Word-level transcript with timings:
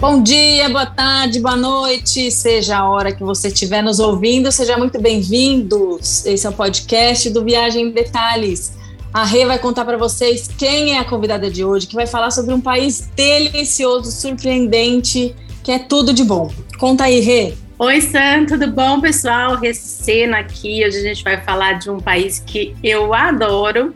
Bom 0.00 0.22
dia, 0.22 0.68
boa 0.68 0.86
tarde, 0.86 1.40
boa 1.40 1.56
noite, 1.56 2.30
seja 2.30 2.78
a 2.78 2.88
hora 2.88 3.10
que 3.10 3.24
você 3.24 3.48
estiver 3.48 3.82
nos 3.82 3.98
ouvindo, 3.98 4.52
seja 4.52 4.78
muito 4.78 5.00
bem-vindos. 5.00 6.24
Esse 6.24 6.46
é 6.46 6.50
o 6.50 6.52
podcast 6.52 7.28
do 7.30 7.42
Viagem 7.42 7.86
em 7.86 7.90
Detalhes. 7.90 8.78
A 9.12 9.24
Rê 9.24 9.44
vai 9.44 9.58
contar 9.58 9.84
para 9.84 9.96
vocês 9.96 10.46
quem 10.56 10.92
é 10.92 11.00
a 11.00 11.04
convidada 11.04 11.50
de 11.50 11.64
hoje, 11.64 11.88
que 11.88 11.96
vai 11.96 12.06
falar 12.06 12.30
sobre 12.30 12.54
um 12.54 12.60
país 12.60 13.10
delicioso, 13.16 14.12
surpreendente, 14.12 15.34
que 15.64 15.72
é 15.72 15.80
tudo 15.80 16.12
de 16.12 16.22
bom. 16.22 16.48
Conta 16.78 17.04
aí, 17.04 17.18
Rê. 17.18 17.54
Oi, 17.76 18.00
Sam, 18.00 18.46
tudo 18.46 18.68
bom, 18.70 19.00
pessoal? 19.00 19.56
Recena 19.56 20.38
aqui. 20.38 20.86
Hoje 20.86 20.98
a 20.98 21.02
gente 21.02 21.24
vai 21.24 21.40
falar 21.40 21.72
de 21.72 21.90
um 21.90 21.98
país 21.98 22.38
que 22.38 22.72
eu 22.84 23.12
adoro 23.12 23.92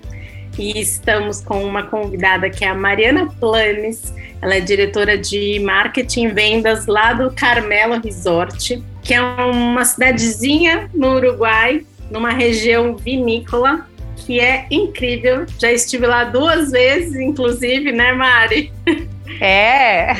e 0.58 0.78
estamos 0.78 1.40
com 1.40 1.64
uma 1.64 1.84
convidada 1.84 2.50
que 2.50 2.64
é 2.64 2.68
a 2.68 2.74
Mariana 2.74 3.26
Planes. 3.40 4.12
Ela 4.40 4.56
é 4.56 4.60
diretora 4.60 5.16
de 5.16 5.60
marketing 5.60 6.26
e 6.26 6.28
vendas 6.28 6.86
lá 6.86 7.12
do 7.12 7.30
Carmelo 7.30 8.00
Resort, 8.00 8.82
que 9.02 9.14
é 9.14 9.20
uma 9.20 9.84
cidadezinha 9.84 10.90
no 10.94 11.16
Uruguai, 11.16 11.84
numa 12.10 12.30
região 12.30 12.96
vinícola 12.96 13.86
que 14.16 14.40
é 14.40 14.66
incrível. 14.70 15.46
Já 15.58 15.72
estive 15.72 16.06
lá 16.06 16.24
duas 16.24 16.70
vezes, 16.70 17.16
inclusive, 17.16 17.92
né, 17.92 18.12
Mari? 18.12 18.72
É. 19.40 20.14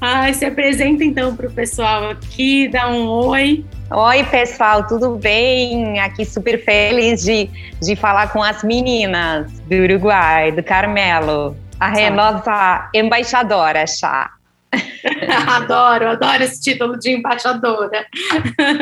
Ai, 0.00 0.34
se 0.34 0.44
apresenta 0.44 1.04
então 1.04 1.34
para 1.34 1.46
o 1.46 1.50
pessoal 1.50 2.10
aqui, 2.10 2.68
dá 2.68 2.88
um 2.88 3.06
oi. 3.06 3.64
Oi, 3.90 4.24
pessoal, 4.24 4.86
tudo 4.86 5.16
bem? 5.16 5.98
Aqui 6.00 6.24
super 6.24 6.62
feliz 6.64 7.22
de, 7.22 7.48
de 7.80 7.96
falar 7.96 8.32
com 8.32 8.42
as 8.42 8.62
meninas 8.62 9.50
do 9.60 9.76
Uruguai, 9.76 10.52
do 10.52 10.62
Carmelo. 10.62 11.56
A 11.78 11.88
Rê, 11.88 12.10
nossa 12.10 12.90
embaixadora, 12.94 13.86
chá. 13.86 14.35
adoro, 15.48 16.08
adoro 16.08 16.42
esse 16.42 16.60
título 16.60 16.98
de 16.98 17.12
embaixadora. 17.12 18.06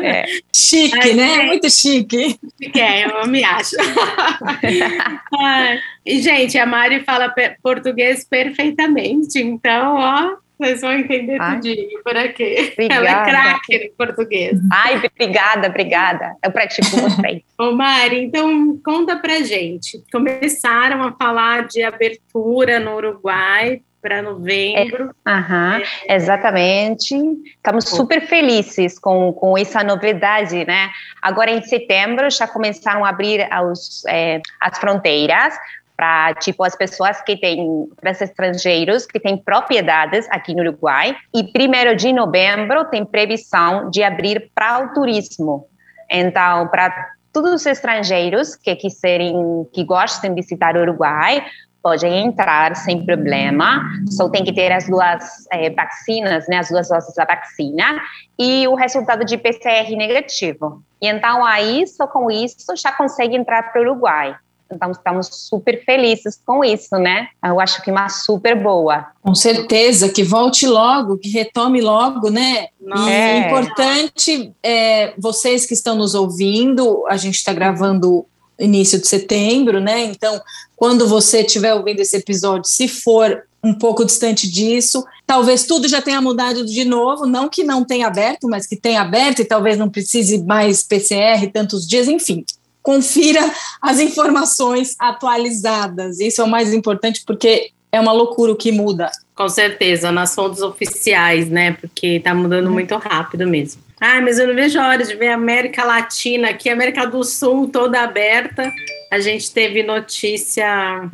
É. 0.03 0.25
Chique, 0.55 1.15
né? 1.15 1.41
É. 1.41 1.47
Muito 1.47 1.71
chique. 1.71 2.39
Chique, 2.63 2.81
é, 2.81 3.07
eu 3.07 3.27
me 3.29 3.45
acho. 3.45 3.77
e, 6.05 6.21
gente, 6.21 6.59
a 6.59 6.67
Mari 6.67 7.05
fala 7.05 7.33
português 7.63 8.25
perfeitamente, 8.25 9.39
então, 9.39 9.97
ó, 9.97 10.37
vocês 10.59 10.81
vão 10.81 10.93
entender 10.93 11.37
Ai. 11.41 11.57
tudinho 11.57 12.03
por 12.03 12.17
aqui. 12.17 12.73
Obrigada. 12.73 12.95
Ela 12.95 13.09
é 13.09 13.31
craque 13.31 13.85
no 13.85 14.07
português. 14.07 14.59
Ai, 14.73 14.97
obrigada, 14.97 15.69
obrigada. 15.69 16.37
Eu 16.45 16.53
pratico 16.53 16.97
muito 16.97 17.43
Ô, 17.59 17.73
Mari, 17.73 18.25
então 18.25 18.79
conta 18.85 19.17
pra 19.17 19.43
gente. 19.43 20.03
Começaram 20.13 21.03
a 21.03 21.13
falar 21.13 21.67
de 21.67 21.83
abertura 21.83 22.79
no 22.79 22.95
Uruguai 22.95 23.83
para 24.05 24.21
novembro. 24.21 25.15
É, 25.25 25.31
uhum, 25.31 25.83
é, 26.07 26.15
exatamente. 26.15 27.17
Estamos 27.57 27.87
super 27.87 28.21
felizes 28.21 28.99
com, 28.99 29.33
com 29.33 29.57
essa 29.57 29.83
novidade, 29.83 30.63
né? 30.67 30.91
Agora 31.23 31.51
em 31.51 31.63
setembro 31.63 32.31
já 32.31 32.47
começaram 32.47 33.03
a 33.03 33.09
abrir 33.09 33.49
os, 33.71 34.05
é, 34.07 34.43
as 34.61 34.79
fronteiras 34.79 35.55
para 35.97 36.35
tipo 36.35 36.63
as 36.63 36.77
pessoas 36.77 37.23
que 37.23 37.35
têm 37.35 37.89
para 37.99 38.13
os 38.13 38.21
estrangeiros 38.21 39.07
que 39.07 39.19
têm 39.19 39.39
propriedades 39.39 40.29
aqui 40.31 40.55
no 40.55 40.61
Uruguai 40.61 41.17
e 41.33 41.45
primeiro 41.45 41.97
de 41.97 42.13
novembro 42.13 42.85
tem 42.87 43.07
previsão 43.07 43.89
de 43.91 44.03
abrir 44.03 44.51
para 44.53 44.85
o 44.85 44.93
turismo 44.93 45.69
então 46.11 46.67
para 46.67 47.13
todos 47.33 47.53
os 47.53 47.65
estrangeiros 47.65 48.57
que 48.57 48.75
quiserem 48.75 49.37
que 49.73 49.85
gostem 49.85 50.35
de 50.35 50.43
visitar 50.43 50.77
o 50.77 50.81
Uruguai 50.81 51.47
podem 51.85 52.25
entrar 52.25 52.75
sem 52.75 53.05
problema, 53.05 53.83
só 54.09 54.27
tem 54.31 54.43
que 54.43 54.55
ter 54.55 54.73
as 54.73 54.89
duas 54.89 55.23
é, 55.53 55.69
vacinas, 55.69 56.49
né, 56.49 56.57
as 56.57 56.71
duas 56.71 56.89
doses 56.89 57.15
da 57.15 57.27
vacina 57.27 58.01
e 58.39 58.67
o 58.67 58.75
resultado 58.75 59.23
de 59.23 59.37
PCR 59.37 59.95
negativo. 59.95 60.83
E 61.03 61.07
então 61.07 61.45
aí, 61.45 61.87
só 61.87 62.07
com 62.07 62.31
isso, 62.31 62.75
já 62.75 62.91
consegue 62.91 63.37
entrar 63.37 63.71
para 63.71 63.83
o 63.83 63.85
Uruguai. 63.85 64.35
Então, 64.73 64.91
estamos 64.91 65.29
super 65.31 65.85
felizes 65.85 66.41
com 66.45 66.65
isso, 66.65 66.97
né? 66.97 67.29
Eu 67.45 67.61
acho 67.61 67.83
que 67.83 67.91
é 67.91 67.93
uma 67.93 68.09
super 68.09 68.61
boa. 68.61 69.07
Com 69.23 69.35
certeza, 69.35 70.09
que 70.09 70.25
volte 70.25 70.67
logo, 70.67 71.19
que 71.19 71.29
retome 71.29 71.83
logo, 71.83 72.31
né? 72.31 72.69
Não. 72.81 73.09
E 73.09 73.13
é 73.13 73.39
importante, 73.47 74.53
é, 74.63 75.13
vocês 75.19 75.67
que 75.67 75.75
estão 75.75 75.95
nos 75.95 76.15
ouvindo, 76.15 77.05
a 77.09 77.17
gente 77.19 77.37
está 77.37 77.53
gravando 77.53 78.27
início 78.59 79.01
de 79.01 79.07
setembro, 79.07 79.81
né? 79.81 80.05
Então, 80.05 80.41
quando 80.77 81.07
você 81.07 81.41
estiver 81.41 81.75
ouvindo 81.75 82.01
esse 82.01 82.17
episódio, 82.17 82.69
se 82.69 82.89
for 82.89 83.43
um 83.63 83.73
pouco 83.73 84.05
distante 84.05 84.51
disso, 84.51 85.05
talvez 85.27 85.65
tudo 85.65 85.89
já 85.89 86.03
tenha 86.03 86.21
mudado 86.21 86.67
de 86.67 86.85
novo, 86.85 87.27
não 87.27 87.49
que 87.49 87.65
não 87.65 87.85
tenha 87.85 88.07
aberto, 88.07 88.49
mas 88.49 88.67
que 88.67 88.77
tenha 88.77 89.01
aberto 89.01 89.41
e 89.41 89.45
talvez 89.45 89.79
não 89.79 89.89
precise 89.89 90.45
mais 90.45 90.83
PCR 90.83 91.51
tantos 91.53 91.87
dias, 91.87 92.09
enfim 92.09 92.45
confira 92.85 93.41
as 93.81 93.99
informações 93.99 94.95
atualizadas. 95.01 96.21
Isso 96.21 96.43
é 96.43 96.45
o 96.45 96.49
mais 96.49 96.73
importante 96.75 97.25
porque 97.27 97.71
é 97.91 97.99
uma 97.99 98.13
loucura 98.13 98.53
o 98.53 98.57
que 98.57 98.71
muda. 98.71 99.11
Com 99.35 99.49
certeza, 99.49 100.13
nas 100.13 100.35
fontes 100.35 100.61
oficiais, 100.61 101.49
né? 101.49 101.73
Porque 101.73 102.21
tá 102.21 102.35
mudando 102.35 102.67
uhum. 102.67 102.75
muito 102.75 102.95
rápido 102.97 103.47
mesmo. 103.49 103.83
Ah, 104.01 104.21
mas 104.21 104.39
eu 104.39 104.47
não 104.49 104.55
vejo 104.55 104.79
a 104.79 104.89
hora 104.89 105.05
de 105.05 105.15
ver 105.15 105.29
a 105.29 105.35
América 105.35 105.85
Latina 105.85 106.51
aqui, 106.51 106.69
América 106.69 107.07
do 107.07 107.23
Sul 107.23 107.69
toda 107.69 108.01
aberta. 108.01 108.71
A 109.11 109.21
gente 109.21 109.53
teve 109.53 109.83
notícia 109.83 111.11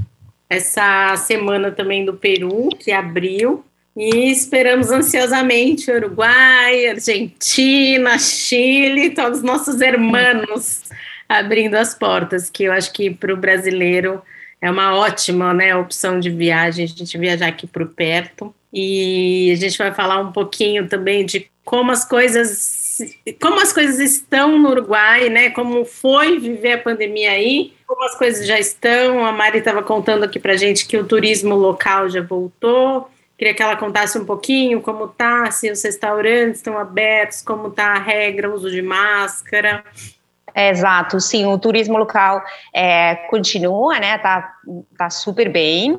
essa 0.48 1.16
semana 1.16 1.70
também 1.70 2.04
do 2.04 2.14
Peru, 2.14 2.70
que 2.78 2.90
abriu. 2.90 3.64
E 3.96 4.30
esperamos 4.30 4.90
ansiosamente 4.90 5.90
Uruguai, 5.90 6.88
Argentina, 6.88 8.18
Chile, 8.18 9.10
todos 9.10 9.38
os 9.38 9.44
nossos 9.44 9.80
irmãos 9.80 10.82
abrindo 11.28 11.76
as 11.76 11.94
portas, 11.94 12.50
que 12.50 12.64
eu 12.64 12.72
acho 12.72 12.92
que 12.92 13.10
para 13.10 13.32
o 13.32 13.36
brasileiro 13.36 14.22
é 14.60 14.70
uma 14.70 14.96
ótima 14.96 15.54
né, 15.54 15.74
opção 15.74 16.18
de 16.18 16.28
viagem, 16.28 16.84
a 16.84 16.88
gente 16.88 17.16
viajar 17.16 17.46
aqui 17.46 17.66
para 17.66 17.86
perto. 17.86 18.54
E 18.72 19.50
a 19.52 19.56
gente 19.56 19.76
vai 19.78 19.92
falar 19.92 20.20
um 20.20 20.32
pouquinho 20.32 20.88
também 20.88 21.24
de 21.24 21.49
como 21.64 21.90
as 21.90 22.04
coisas 22.04 22.80
como 23.40 23.60
as 23.60 23.72
coisas 23.72 23.98
estão 23.98 24.58
no 24.58 24.70
Uruguai, 24.70 25.28
né? 25.28 25.50
Como 25.50 25.84
foi 25.84 26.38
viver 26.38 26.72
a 26.72 26.78
pandemia 26.78 27.32
aí, 27.32 27.72
como 27.86 28.04
as 28.04 28.16
coisas 28.16 28.46
já 28.46 28.58
estão. 28.58 29.24
A 29.24 29.32
Mari 29.32 29.58
estava 29.58 29.82
contando 29.82 30.24
aqui 30.24 30.38
para 30.38 30.56
gente 30.56 30.86
que 30.86 30.96
o 30.96 31.06
turismo 31.06 31.54
local 31.54 32.08
já 32.08 32.22
voltou. 32.22 33.08
Queria 33.38 33.54
que 33.54 33.62
ela 33.62 33.76
contasse 33.76 34.18
um 34.18 34.24
pouquinho 34.26 34.82
como 34.82 35.08
tá, 35.08 35.50
se 35.50 35.70
os 35.70 35.82
restaurantes 35.82 36.58
estão 36.58 36.76
abertos, 36.76 37.40
como 37.40 37.70
tá 37.70 37.94
a 37.94 37.98
regra, 37.98 38.52
uso 38.52 38.70
de 38.70 38.82
máscara. 38.82 39.82
Exato, 40.54 41.20
sim, 41.20 41.46
o 41.46 41.58
turismo 41.58 41.96
local 41.96 42.42
é, 42.74 43.14
continua, 43.30 43.98
né, 44.00 44.18
tá, 44.18 44.52
tá 44.98 45.08
super 45.08 45.48
bem, 45.48 45.96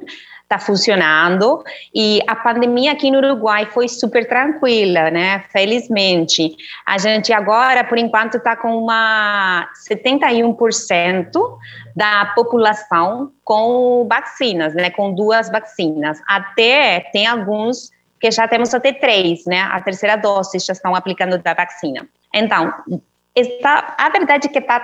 tá 0.51 0.59
funcionando, 0.59 1.63
e 1.95 2.19
a 2.27 2.35
pandemia 2.35 2.91
aqui 2.91 3.09
no 3.09 3.19
Uruguai 3.19 3.67
foi 3.67 3.87
super 3.87 4.27
tranquila, 4.27 5.09
né, 5.09 5.45
felizmente. 5.49 6.55
A 6.85 6.97
gente 6.97 7.31
agora, 7.31 7.83
por 7.83 7.97
enquanto, 7.97 8.35
está 8.35 8.55
com 8.55 8.75
uma 8.75 9.69
71% 9.89 11.31
da 11.95 12.25
população 12.35 13.31
com 13.43 14.05
vacinas, 14.09 14.73
né, 14.73 14.89
com 14.89 15.13
duas 15.13 15.49
vacinas. 15.49 16.19
Até 16.27 16.99
tem 17.13 17.25
alguns 17.27 17.89
que 18.19 18.29
já 18.29 18.47
temos 18.47 18.73
até 18.73 18.91
três, 18.91 19.45
né, 19.45 19.61
a 19.71 19.79
terceira 19.79 20.17
dose 20.17 20.59
já 20.59 20.73
estão 20.73 20.93
aplicando 20.93 21.37
da 21.37 21.53
vacina. 21.53 22.05
Então, 22.33 22.73
está, 23.33 23.95
a 23.97 24.09
verdade 24.09 24.47
é 24.47 24.49
que 24.49 24.59
está 24.59 24.81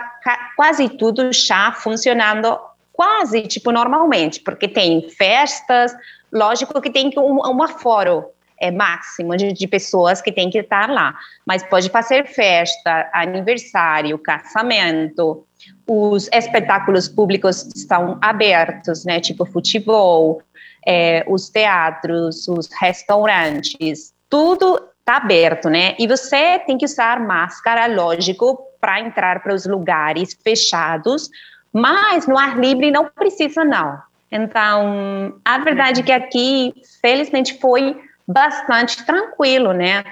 quase 0.55 0.87
tudo 0.89 1.31
já 1.33 1.71
funcionando 1.73 2.57
quase 2.97 3.43
tipo 3.43 3.71
normalmente, 3.71 4.41
porque 4.41 4.67
tem 4.67 5.07
festas, 5.07 5.95
lógico 6.33 6.81
que 6.81 6.89
tem 6.89 7.11
um, 7.15 7.35
um 7.47 7.61
aforo 7.61 8.25
é, 8.59 8.71
máximo 8.71 9.37
de, 9.37 9.53
de, 9.53 9.67
pessoas 9.67 10.19
que 10.19 10.31
tem 10.31 10.49
que 10.49 10.57
estar 10.57 10.89
lá, 10.89 11.15
mas 11.45 11.61
pode 11.61 11.91
fazer 11.91 12.25
festa, 12.25 13.07
aniversário, 13.13 14.17
casamento, 14.17 15.45
os 15.87 16.27
espetáculos 16.33 17.07
públicos 17.07 17.67
estão 17.75 18.17
abertos, 18.19 19.05
né, 19.05 19.19
tipo 19.19 19.45
futebol, 19.45 20.41
é, 20.85 21.23
os 21.27 21.49
teatros, 21.49 22.47
os 22.47 22.67
restaurantes, 22.81 24.11
tudo 24.27 24.81
está 24.99 25.17
aberto, 25.17 25.69
né? 25.69 25.95
E 25.99 26.07
você 26.07 26.59
tem 26.65 26.77
que 26.77 26.85
usar 26.85 27.19
máscara, 27.19 27.87
lógico, 27.87 28.59
para 28.81 28.99
entrar 28.99 29.41
para 29.41 29.53
os 29.53 29.65
lugares 29.65 30.35
fechados, 30.43 31.29
mas 31.73 32.27
no 32.27 32.37
ar 32.37 32.57
livre 32.59 32.91
não 32.91 33.05
precisa, 33.05 33.63
não. 33.63 33.99
Então, 34.31 35.35
a 35.43 35.57
verdade 35.59 36.01
é 36.01 36.03
que 36.03 36.11
aqui, 36.11 36.73
felizmente, 37.01 37.59
foi 37.59 37.97
bastante 38.27 39.05
tranquilo, 39.05 39.71
né? 39.71 40.03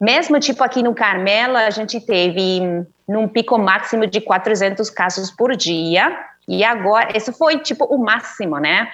Mesmo 0.00 0.38
tipo 0.38 0.62
aqui 0.62 0.82
no 0.82 0.94
Carmelo, 0.94 1.56
a 1.56 1.70
gente 1.70 2.00
teve 2.00 2.60
num 3.06 3.26
pico 3.28 3.58
máximo 3.58 4.06
de 4.06 4.20
400 4.20 4.88
casos 4.90 5.30
por 5.30 5.54
dia, 5.56 6.16
e 6.46 6.64
agora, 6.64 7.16
isso 7.16 7.32
foi 7.32 7.58
tipo 7.58 7.84
o 7.84 7.98
máximo, 7.98 8.58
né? 8.58 8.88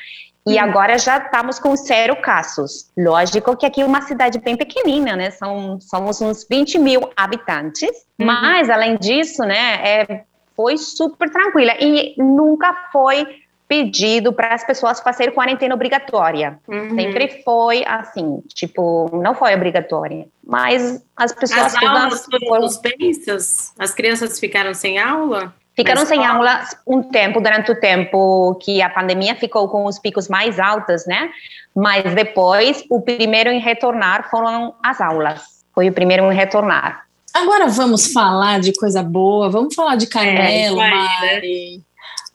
E 0.46 0.58
agora 0.58 0.99
já 0.99 1.17
estamos 1.17 1.58
com 1.58 1.75
zero 1.75 2.17
casos. 2.17 2.90
Lógico 2.99 3.56
que 3.56 3.64
aqui 3.64 3.81
é 3.81 3.84
uma 3.84 4.02
cidade 4.02 4.38
bem 4.38 4.56
pequenina, 4.56 5.17
né? 5.17 5.31
São, 5.31 5.81
somos 5.81 6.20
uns 6.20 6.46
20 6.49 6.78
mil 6.78 7.10
habitantes. 7.17 7.90
Uhum. 8.19 8.26
Mas, 8.26 8.69
além 8.69 8.99
disso, 8.99 9.43
né, 9.43 9.81
é, 9.82 10.25
foi 10.56 10.77
super 10.79 11.31
tranquila. 11.31 11.73
E 11.81 12.15
nunca 12.19 12.89
foi 12.93 13.45
pedido 13.67 14.33
para 14.33 14.55
as 14.55 14.65
pessoas 14.65 15.01
fazer 15.01 15.33
quarentena 15.33 15.75
obrigatória. 15.75 16.59
Uhum. 16.69 16.95
Sempre 16.95 17.43
foi 17.43 17.85
assim, 17.87 18.43
tipo, 18.49 19.11
não 19.15 19.35
foi 19.35 19.55
obrigatória. 19.55 20.27
Mas 20.47 21.03
as 21.17 21.33
pessoas... 21.33 21.75
As 21.75 21.83
aulas 21.83 22.27
foram 22.47 22.69
suspensas? 22.69 23.73
As 23.79 23.95
crianças 23.95 24.39
ficaram 24.39 24.75
sem 24.75 24.99
aula? 24.99 25.55
Ficaram 25.75 26.06
sem 26.06 26.25
aula 26.25 26.62
um 26.87 27.03
tempo, 27.03 27.41
durante 27.41 27.73
o 27.73 27.81
tempo 27.81 28.55
que 28.62 28.81
a 28.81 28.89
pandemia 28.89 29.35
ficou 29.35 29.69
com 29.69 29.87
os 29.87 29.99
picos 29.99 30.29
mais 30.29 30.61
altos, 30.61 31.05
né? 31.05 31.31
Mas 31.75 32.15
depois, 32.15 32.85
o 32.89 33.01
primeiro 33.01 33.51
em 33.51 33.59
retornar 33.59 34.31
foram 34.31 34.75
as 34.85 35.01
aulas. 35.01 35.65
Foi 35.75 35.89
o 35.89 35.93
primeiro 35.93 36.31
em 36.31 36.35
retornar. 36.35 37.04
Agora 37.34 37.66
vamos 37.66 38.12
falar 38.12 38.60
de 38.60 38.72
coisa 38.72 39.02
boa, 39.02 39.50
vamos 39.50 39.75
falar 39.75 39.96
de 39.96 40.06
Carmelo, 40.06 40.81
é, 40.81 40.90
Mari. 40.90 41.76
Né? 41.78 41.82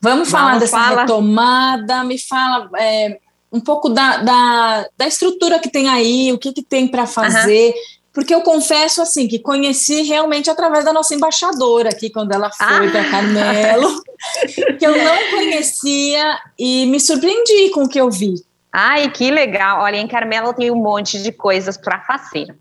Vamos 0.02 0.30
falar 0.30 0.56
vamos 0.56 0.60
dessa 0.60 0.78
fala. 0.78 1.02
retomada, 1.02 2.04
me 2.04 2.20
fala 2.20 2.70
é, 2.78 3.18
um 3.52 3.62
pouco 3.62 3.90
da, 3.90 4.18
da, 4.18 4.88
da, 4.98 5.08
estrutura 5.08 5.58
que 5.60 5.70
tem 5.70 5.88
aí, 5.88 6.34
o 6.34 6.38
que, 6.38 6.52
que 6.52 6.62
tem 6.62 6.86
para 6.86 7.08
fazer. 7.08 7.70
Uhum. 7.70 8.00
Porque 8.12 8.36
eu 8.36 8.42
confesso 8.42 9.02
assim 9.02 9.28
que 9.28 9.40
conheci 9.40 10.02
realmente 10.02 10.50
através 10.50 10.84
da 10.84 10.92
nossa 10.92 11.16
embaixadora 11.16 11.90
aqui 11.90 12.10
quando 12.10 12.34
ela 12.34 12.52
foi 12.52 12.88
ah. 12.88 12.92
para 12.92 13.10
Carmelo, 13.10 14.04
que 14.78 14.86
eu 14.86 14.98
não 14.98 15.30
conhecia 15.32 16.38
e 16.58 16.86
me 16.88 17.00
surpreendi 17.00 17.70
com 17.70 17.84
o 17.84 17.90
que 17.90 18.02
eu 18.02 18.10
vi. 18.10 18.34
Ai, 18.72 19.10
que 19.10 19.32
legal! 19.32 19.82
Olha, 19.82 19.98
em 19.98 20.08
Carmelo 20.08 20.54
tem 20.54 20.70
um 20.70 20.76
monte 20.76 21.22
de 21.22 21.32
coisas 21.32 21.76
para 21.76 22.02
fazer. 22.02 22.56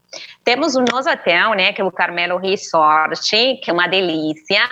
Temos 0.49 0.75
o 0.75 0.81
nosso 0.81 1.11
hotel, 1.11 1.53
né, 1.53 1.75
que 1.75 1.83
é 1.83 1.85
o 1.85 1.93
Carmelo 1.93 2.39
Resort, 2.39 3.31
que 3.63 3.71
é 3.71 3.71
uma 3.71 3.87
delícia, 3.87 4.63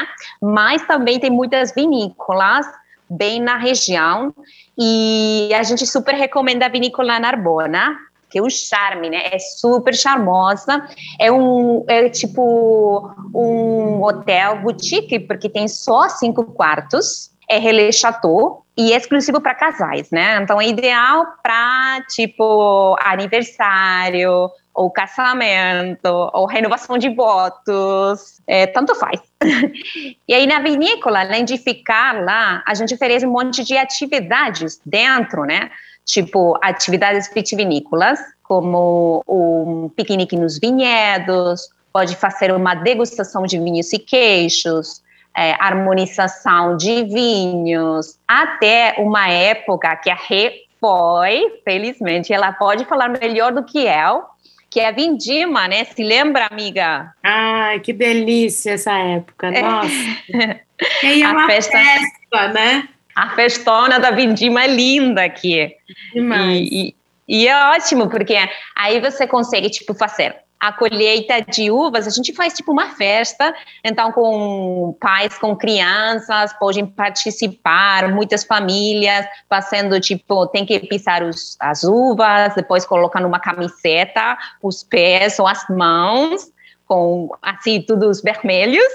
mas 0.41 0.81
também 0.87 1.21
tem 1.21 1.29
muitas 1.29 1.75
vinícolas 1.75 2.65
bem 3.11 3.43
na 3.43 3.59
região 3.59 4.35
e 4.79 5.51
a 5.55 5.63
gente 5.63 5.87
super 5.87 6.15
recomenda 6.15 6.65
a 6.65 6.71
vinícola 6.71 7.21
Narbona, 7.21 7.95
que 8.31 8.39
é 8.39 8.43
o 8.43 8.49
charme, 8.49 9.11
né? 9.11 9.29
É 9.31 9.39
super 9.39 9.95
charmosa. 9.95 10.83
É 11.21 11.31
um 11.31 11.85
é 11.87 12.09
tipo 12.09 13.11
um 13.35 14.03
hotel 14.03 14.63
boutique 14.63 15.21
porque 15.21 15.51
tem 15.51 15.69
só 15.69 16.09
cinco 16.09 16.43
quartos. 16.55 17.31
É 17.51 17.59
relé 17.59 17.93
chateau 17.93 18.65
e 18.79 18.95
é 18.95 18.97
exclusivo 18.97 19.43
para 19.43 19.55
casais, 19.55 20.11
né? 20.11 20.39
Então 20.43 20.59
é 20.59 20.67
ideal 20.67 21.27
para 21.43 22.03
tipo 22.09 22.97
aniversário 23.01 24.51
ou 24.77 24.91
casamento 24.91 26.31
ou 26.33 26.47
renovação 26.47 26.99
de 26.99 27.09
votos, 27.09 28.41
é, 28.47 28.67
tanto 28.67 28.95
faz. 28.95 29.21
e 30.29 30.35
aí 30.35 30.47
na 30.47 30.61
vinícola, 30.61 31.21
além 31.21 31.45
de 31.45 31.57
ficar 31.57 32.23
lá, 32.23 32.63
a 32.67 32.75
gente 32.75 32.95
oferece 32.95 33.27
um 33.27 33.33
monte 33.33 33.65
de 33.65 33.77
atividades 33.77 34.81
dentro, 34.85 35.45
né? 35.45 35.71
tipo 36.07 36.57
atividades 36.63 37.29
vitivinícolas, 37.35 38.21
como 38.45 39.23
um 39.27 39.91
piquenique 39.95 40.37
nos 40.37 40.59
vinhedos, 40.59 41.69
pode 41.93 42.15
fazer 42.15 42.53
uma 42.53 42.75
degustação 42.75 43.43
de 43.43 43.59
vinhos 43.59 43.93
e 43.93 43.99
queijos, 43.99 45.03
é, 45.37 45.53
harmonização 45.59 46.77
de 46.77 47.03
vinhos, 47.05 48.19
até 48.27 48.95
uma 48.99 49.29
época 49.29 49.97
que 49.97 50.09
a 50.09 50.15
Rê 50.15 50.63
foi, 50.81 51.61
felizmente, 51.65 52.33
ela 52.33 52.53
pode 52.53 52.85
falar 52.85 53.09
melhor 53.09 53.53
do 53.53 53.65
que 53.65 53.79
eu, 53.79 54.25
que 54.71 54.81
é 54.81 54.89
a 54.89 54.91
Vindima, 54.91 55.69
né? 55.69 55.85
Se 55.85 56.03
lembra, 56.03 56.47
amiga? 56.51 57.13
Ai, 57.23 57.81
que 57.81 57.93
delícia 57.93 58.73
essa 58.73 58.93
época, 58.93 59.49
é. 59.49 59.63
nossa. 59.63 59.91
É. 61.03 61.23
a 61.23 61.31
uma 61.31 61.47
festa, 61.47 61.79
festa 61.79 62.53
né? 62.53 62.87
a 63.17 63.35
festona 63.35 63.99
da 63.99 64.11
Vindima 64.11 64.65
é 64.65 64.67
linda 64.67 65.25
aqui. 65.25 65.75
Demais. 66.13 66.69
E, 66.71 66.95
e, 67.27 67.45
e, 67.45 67.49
é 67.49 67.71
ótimo, 67.71 68.11
porque 68.11 68.37
aí 68.77 69.01
você 69.01 69.27
consegue, 69.27 69.71
tipo, 69.71 69.95
fazer 69.95 70.37
a 70.67 70.73
colheita 70.73 71.41
de 71.43 71.71
uvas, 71.71 72.07
a 72.07 72.11
gente 72.11 72.33
faz 72.33 72.55
tipo 72.55 72.73
uma 72.73 72.89
festa, 72.91 73.55
então 73.85 74.11
com 74.11 74.97
pais, 75.01 75.39
com 75.39 75.55
crianças, 75.55 76.53
podem 76.59 76.85
participar, 76.85 78.13
muitas 78.13 78.45
famílias 78.45 79.27
fazendo 79.49 80.01
tipo, 80.01 80.47
tem 80.49 80.67
que 80.67 80.81
pisar 80.81 81.23
os, 81.23 81.57
as 81.61 81.85
uvas, 81.85 82.55
depois 82.55 82.85
colocar 82.85 83.21
numa 83.21 83.39
camiseta 83.39 84.37
os 84.63 84.83
pés 84.83 85.39
ou 85.39 85.47
as 85.47 85.69
mãos, 85.69 86.51
com 86.87 87.31
assim, 87.41 87.83
todos 87.83 88.21
vermelhos, 88.21 88.93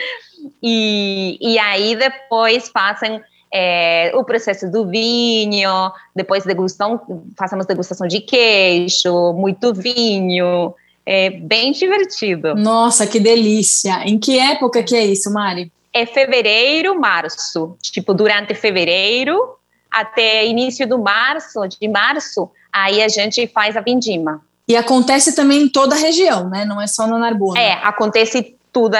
e, 0.62 1.38
e 1.40 1.58
aí 1.58 1.94
depois 1.94 2.68
fazem 2.68 3.22
é, 3.52 4.10
o 4.14 4.24
processo 4.24 4.70
do 4.70 4.86
vinho, 4.86 5.92
depois 6.16 6.44
degustação, 6.44 7.00
façamos 7.36 7.66
degustação 7.66 8.06
de 8.06 8.20
queijo, 8.20 9.34
muito 9.34 9.74
vinho, 9.74 10.74
é 11.04 11.30
bem 11.30 11.72
divertido. 11.72 12.54
Nossa, 12.54 13.06
que 13.06 13.18
delícia! 13.18 14.02
Em 14.04 14.18
que 14.18 14.38
época 14.38 14.82
que 14.82 14.94
é 14.94 15.04
isso, 15.04 15.32
Mari? 15.32 15.72
É 15.92 16.06
fevereiro, 16.06 16.98
março, 16.98 17.76
tipo 17.82 18.14
durante 18.14 18.54
fevereiro 18.54 19.56
até 19.92 20.46
início 20.46 20.88
do 20.88 20.98
março, 20.98 21.60
de 21.68 21.86
março, 21.86 22.50
aí 22.72 23.02
a 23.02 23.08
gente 23.08 23.46
faz 23.46 23.76
a 23.76 23.82
vindima. 23.82 24.40
E 24.66 24.74
acontece 24.74 25.34
também 25.34 25.64
em 25.64 25.68
toda 25.68 25.94
a 25.94 25.98
região, 25.98 26.48
né? 26.48 26.64
Não 26.64 26.80
é 26.80 26.86
só 26.86 27.06
no 27.06 27.18
Narbona. 27.18 27.60
É, 27.60 27.72
acontece 27.82 28.56
toda, 28.72 28.98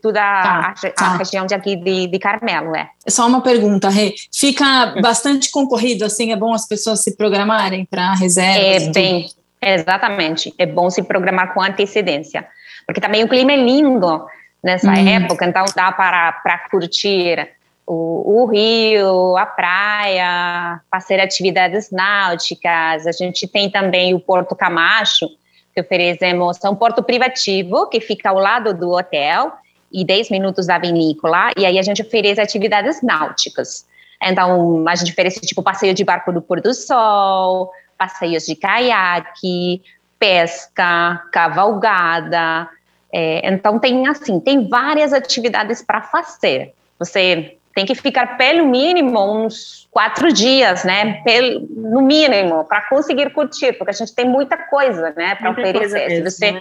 toda 0.00 0.20
tá, 0.20 0.74
a, 0.76 0.90
tá. 0.90 1.06
a, 1.06 1.16
região 1.16 1.46
de 1.46 1.54
aqui 1.54 1.74
de, 1.74 2.06
de 2.06 2.18
Carmelo, 2.18 2.76
é. 2.76 2.88
Só 3.08 3.26
uma 3.26 3.40
pergunta, 3.40 3.88
Rê. 3.88 4.14
Fica 4.32 4.94
bastante 5.02 5.50
concorrido, 5.50 6.04
assim, 6.04 6.30
é 6.30 6.36
bom 6.36 6.54
as 6.54 6.68
pessoas 6.68 7.02
se 7.02 7.16
programarem 7.16 7.84
para 7.84 8.14
reserva? 8.14 8.60
É 8.60 8.90
bem, 8.90 9.28
exatamente. 9.60 10.54
É 10.58 10.66
bom 10.66 10.90
se 10.90 11.02
programar 11.02 11.54
com 11.54 11.62
antecedência. 11.62 12.46
Porque 12.86 13.00
também 13.00 13.24
o 13.24 13.28
clima 13.28 13.52
é 13.52 13.56
lindo 13.56 14.26
nessa 14.62 14.90
hum. 14.90 15.08
época, 15.08 15.44
então 15.44 15.64
dá 15.74 15.92
para, 15.92 16.32
para 16.32 16.58
curtir 16.70 17.48
o, 17.86 18.42
o, 18.42 18.46
rio, 18.46 19.36
a 19.36 19.46
praia, 19.46 20.80
fazer 20.90 21.20
atividades 21.20 21.90
náuticas. 21.90 23.06
A 23.06 23.12
gente 23.12 23.46
tem 23.48 23.70
também 23.70 24.14
o 24.14 24.20
Porto 24.20 24.54
Camacho, 24.54 25.28
que 25.74 25.80
oferecemos 25.80 26.62
é 26.62 26.68
um 26.68 26.74
porto 26.74 27.02
privativo 27.02 27.88
que 27.88 28.00
fica 28.00 28.30
ao 28.30 28.38
lado 28.38 28.74
do 28.74 28.90
hotel 28.90 29.52
e 29.92 30.04
10 30.04 30.30
minutos 30.30 30.66
da 30.66 30.78
vinícola, 30.78 31.50
e 31.56 31.64
aí 31.64 31.78
a 31.78 31.82
gente 31.82 32.02
oferece 32.02 32.40
atividades 32.40 33.00
náuticas. 33.02 33.86
Então, 34.22 34.84
a 34.86 34.94
gente 34.94 35.12
oferece 35.12 35.40
tipo 35.40 35.62
passeio 35.62 35.94
de 35.94 36.04
barco 36.04 36.32
do 36.32 36.42
pôr 36.42 36.60
do 36.60 36.74
sol, 36.74 37.70
passeios 37.98 38.46
de 38.46 38.54
caiaque, 38.54 39.82
pesca, 40.18 41.22
cavalgada. 41.32 42.68
É, 43.12 43.48
então, 43.50 43.78
tem 43.78 44.06
assim, 44.06 44.38
tem 44.38 44.68
várias 44.68 45.12
atividades 45.12 45.82
para 45.82 46.02
fazer. 46.02 46.74
Você 46.98 47.58
tem 47.74 47.86
que 47.86 47.94
ficar 47.94 48.36
pelo 48.36 48.66
mínimo 48.66 49.20
uns 49.20 49.86
quatro 49.90 50.32
dias, 50.32 50.84
né? 50.84 51.22
Pelo, 51.22 51.60
no 51.70 52.02
mínimo, 52.02 52.64
para 52.64 52.82
conseguir 52.82 53.30
curtir, 53.30 53.72
porque 53.74 53.90
a 53.90 53.94
gente 53.94 54.14
tem 54.14 54.24
muita 54.24 54.56
coisa, 54.56 55.12
né, 55.16 55.36
para 55.36 55.50
oferecer. 55.50 56.08
Mesmo, 56.08 56.30
se 56.30 56.36
você 56.36 56.52
né? 56.52 56.60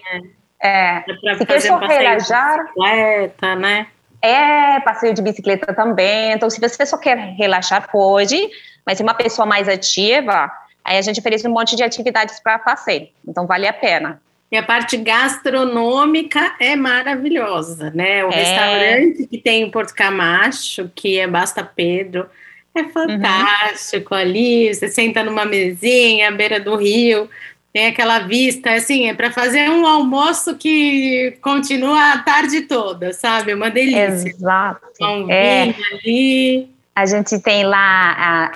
é, 0.61 1.03
é 1.25 1.35
se 1.35 1.45
quer 1.45 1.61
só 1.61 1.77
relaxar, 1.77 2.65
bicicleta, 2.65 3.55
né? 3.55 3.87
É, 4.21 4.79
passeio 4.81 5.13
de 5.13 5.21
bicicleta 5.21 5.73
também. 5.73 6.33
Então, 6.33 6.49
se 6.49 6.59
você 6.59 6.85
só 6.85 6.97
quer 6.97 7.17
relaxar, 7.35 7.89
pode, 7.91 8.37
mas 8.85 8.97
se 8.97 9.03
uma 9.03 9.13
pessoa 9.13 9.45
mais 9.45 9.67
ativa, 9.67 10.51
aí 10.87 10.97
a 10.97 11.01
gente 11.01 11.19
oferece 11.19 11.47
um 11.47 11.51
monte 11.51 11.75
de 11.75 11.83
atividades 11.83 12.39
para 12.39 12.57
fazer. 12.59 13.11
Então, 13.27 13.45
vale 13.45 13.67
a 13.67 13.73
pena. 13.73 14.21
E 14.49 14.55
a 14.55 14.63
parte 14.63 14.95
gastronômica 14.95 16.55
é 16.59 16.75
maravilhosa, 16.75 17.91
né? 17.93 18.23
O 18.23 18.29
é. 18.29 18.35
restaurante 18.35 19.27
que 19.27 19.37
tem 19.37 19.63
em 19.63 19.69
Porto 19.69 19.93
Camacho, 19.93 20.89
que 20.95 21.19
é 21.19 21.27
Basta 21.27 21.63
Pedro, 21.63 22.27
é 22.73 22.85
fantástico 22.85 24.13
uhum. 24.13 24.21
ali. 24.21 24.73
Você 24.73 24.87
senta 24.87 25.21
numa 25.21 25.43
mesinha 25.43 26.29
à 26.29 26.31
beira 26.31 26.61
do 26.61 26.77
rio, 26.77 27.29
tem 27.73 27.87
aquela 27.87 28.19
vista, 28.19 28.71
assim, 28.71 29.09
é 29.09 29.13
para 29.13 29.31
fazer 29.31 29.69
um 29.69 29.85
almoço 29.85 30.55
que 30.55 31.37
continua 31.41 32.13
a 32.13 32.19
tarde 32.19 32.61
toda, 32.61 33.11
sabe? 33.11 33.53
Uma 33.53 33.69
delícia. 33.69 34.29
Exato. 34.29 34.87
Um 35.01 35.29
é. 35.29 35.75
ali. 35.91 36.76
A 36.97 37.05
gente 37.05 37.37
tem 37.37 37.63
lá 37.63 37.77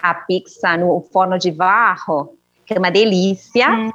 a, 0.02 0.10
a 0.10 0.14
pizza 0.16 0.76
no 0.76 1.08
forno 1.14 1.38
de 1.38 1.52
barro, 1.52 2.34
que 2.66 2.74
é 2.74 2.80
uma 2.80 2.90
delícia. 2.90 3.70
Hum. 3.70 3.92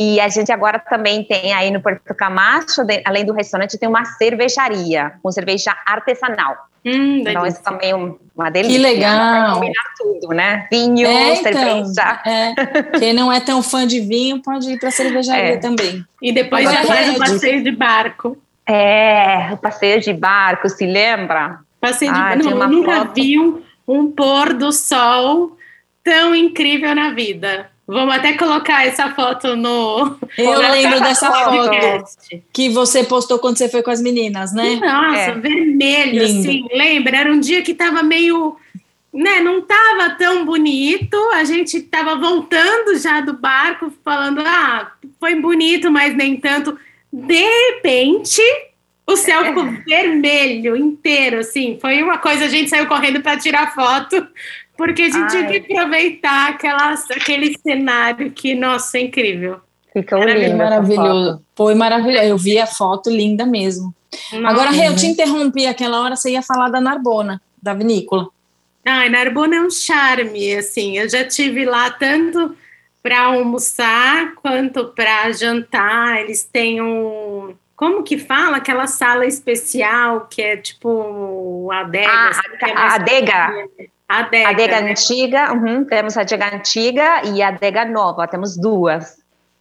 E 0.00 0.18
a 0.18 0.28
gente 0.28 0.50
agora 0.50 0.78
também 0.78 1.22
tem 1.22 1.52
aí 1.52 1.70
no 1.70 1.82
Porto 1.82 2.14
Camacho, 2.14 2.82
de, 2.84 3.02
além 3.04 3.26
do 3.26 3.34
restaurante, 3.34 3.76
tem 3.76 3.86
uma 3.86 4.02
cervejaria 4.06 5.12
com 5.22 5.30
cerveja 5.30 5.76
artesanal. 5.84 6.56
Hum, 6.86 7.18
então, 7.18 7.44
isso 7.44 7.62
também 7.62 7.90
é 7.90 7.94
uma 7.94 8.48
delícia. 8.48 8.78
Que 8.78 8.82
legal. 8.82 9.56
combinar 9.56 9.84
tudo, 9.98 10.28
né? 10.28 10.66
Vinho, 10.72 11.06
é, 11.06 11.34
então, 11.34 11.52
cerveja. 11.52 12.22
É. 12.24 12.98
Quem 12.98 13.12
não 13.12 13.30
é 13.30 13.40
tão 13.40 13.62
fã 13.62 13.86
de 13.86 14.00
vinho 14.00 14.40
pode 14.40 14.70
ir 14.70 14.78
para 14.78 14.90
cervejaria 14.90 15.52
é. 15.52 15.56
também. 15.58 16.02
E 16.22 16.32
depois 16.32 16.64
já 16.64 16.82
faz 16.84 17.14
o 17.14 17.18
passeio 17.18 17.62
de 17.62 17.72
barco. 17.72 18.38
É, 18.66 19.52
o 19.52 19.58
passeio 19.58 20.00
de 20.00 20.14
barco, 20.14 20.66
se 20.70 20.86
lembra? 20.86 21.58
Passeio 21.78 22.10
de 22.10 22.18
ah, 22.18 22.22
barco. 22.22 22.44
Não, 22.44 22.62
eu 22.62 22.68
nunca 22.68 22.96
foto. 22.96 23.14
vi 23.14 23.38
um, 23.38 23.65
um 23.86 24.10
pôr 24.10 24.54
do 24.54 24.72
sol 24.72 25.56
tão 26.02 26.34
incrível 26.34 26.94
na 26.94 27.10
vida. 27.10 27.70
Vamos 27.86 28.16
até 28.16 28.32
colocar 28.32 28.84
essa 28.84 29.10
foto 29.14 29.54
no. 29.54 30.18
Eu 30.36 30.58
lembro 30.72 31.00
dessa 31.00 31.30
foto 31.30 32.04
que 32.52 32.68
você 32.68 33.04
postou 33.04 33.38
quando 33.38 33.58
você 33.58 33.68
foi 33.68 33.82
com 33.82 33.90
as 33.90 34.02
meninas, 34.02 34.52
né? 34.52 34.74
Nossa, 34.76 35.18
é. 35.18 35.32
vermelho, 35.32 36.24
Lindo. 36.24 36.40
assim. 36.40 36.66
Lembra? 36.72 37.16
Era 37.16 37.32
um 37.32 37.38
dia 37.38 37.62
que 37.62 37.72
estava 37.72 38.02
meio. 38.02 38.56
Né, 39.14 39.40
não 39.40 39.60
estava 39.60 40.10
tão 40.10 40.44
bonito, 40.44 41.16
a 41.32 41.42
gente 41.42 41.78
estava 41.78 42.16
voltando 42.16 42.98
já 42.98 43.22
do 43.22 43.32
barco, 43.32 43.90
falando, 44.04 44.42
ah, 44.44 44.92
foi 45.18 45.40
bonito, 45.40 45.90
mas 45.90 46.14
nem 46.14 46.36
tanto. 46.36 46.78
De 47.10 47.40
repente, 47.40 48.42
o 49.06 49.16
céu 49.16 49.44
ficou 49.44 49.64
é. 49.64 49.82
vermelho 49.86 50.76
inteiro, 50.76 51.38
assim. 51.38 51.78
Foi 51.80 52.02
uma 52.02 52.18
coisa, 52.18 52.46
a 52.46 52.48
gente 52.48 52.68
saiu 52.68 52.86
correndo 52.86 53.22
para 53.22 53.38
tirar 53.38 53.72
foto, 53.72 54.26
porque 54.76 55.02
a 55.02 55.10
gente 55.10 55.36
Ai. 55.36 55.46
tinha 55.46 55.60
que 55.60 55.72
aproveitar 55.72 56.50
aquelas, 56.50 57.08
aquele 57.10 57.56
cenário 57.58 58.32
que, 58.32 58.54
nossa, 58.54 58.98
é 58.98 59.02
incrível. 59.02 59.60
Ficou 59.92 60.22
lindo. 60.24 60.56
Maravilhoso. 60.56 61.42
Foi 61.54 61.74
maravilhoso. 61.74 62.24
Eu 62.24 62.36
vi 62.36 62.58
a 62.58 62.66
foto 62.66 63.08
linda 63.08 63.46
mesmo. 63.46 63.94
Nossa. 64.32 64.48
Agora, 64.48 64.70
Rê, 64.70 64.88
eu 64.88 64.96
te 64.96 65.06
interrompi 65.06 65.66
aquela 65.66 66.02
hora, 66.02 66.16
você 66.16 66.32
ia 66.32 66.42
falar 66.42 66.68
da 66.68 66.80
Narbona, 66.80 67.40
da 67.62 67.72
vinícola. 67.72 68.28
Ai, 68.84 69.08
Narbona 69.08 69.56
é 69.56 69.60
um 69.60 69.70
charme, 69.70 70.54
assim. 70.54 70.98
Eu 70.98 71.08
já 71.08 71.24
tive 71.24 71.64
lá 71.64 71.90
tanto 71.90 72.54
para 73.02 73.20
almoçar 73.22 74.34
quanto 74.34 74.86
para 74.88 75.32
jantar. 75.32 76.20
Eles 76.20 76.44
têm 76.44 76.82
um 76.82 77.54
como 77.76 78.02
que 78.02 78.16
fala 78.16 78.56
aquela 78.56 78.86
sala 78.86 79.26
especial 79.26 80.26
que 80.30 80.40
é 80.40 80.56
tipo 80.56 81.68
a 81.70 81.80
adega? 81.80 82.10
Ah, 82.10 82.30
a, 82.62 82.68
a, 82.68 82.94
adega. 82.94 83.68
Adega, 84.08 84.48
adega 84.48 84.80
né? 84.80 84.90
antiga, 84.92 85.52
uhum, 85.52 85.84
temos 85.84 86.16
a 86.16 86.22
adega 86.22 86.54
antiga 86.54 87.22
e 87.24 87.42
a 87.42 87.48
adega 87.48 87.84
nova, 87.84 88.26
temos 88.26 88.56
duas. 88.56 89.18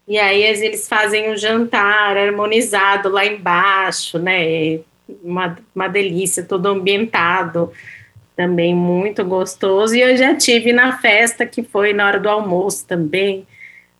E 0.07 0.19
aí 0.19 0.43
eles 0.43 0.87
fazem 0.87 1.31
um 1.31 1.35
jantar 1.35 2.15
harmonizado 2.15 3.09
lá 3.09 3.25
embaixo, 3.25 4.19
né? 4.19 4.79
Uma, 5.23 5.57
uma 5.73 5.87
delícia, 5.87 6.43
todo 6.43 6.67
ambientado, 6.67 7.71
também 8.35 8.73
muito 8.73 9.25
gostoso. 9.25 9.95
E 9.95 10.01
eu 10.01 10.15
já 10.15 10.35
tive 10.35 10.71
na 10.71 10.99
festa 10.99 11.45
que 11.45 11.63
foi 11.63 11.91
na 11.91 12.05
hora 12.05 12.19
do 12.19 12.29
almoço 12.29 12.85
também. 12.85 13.47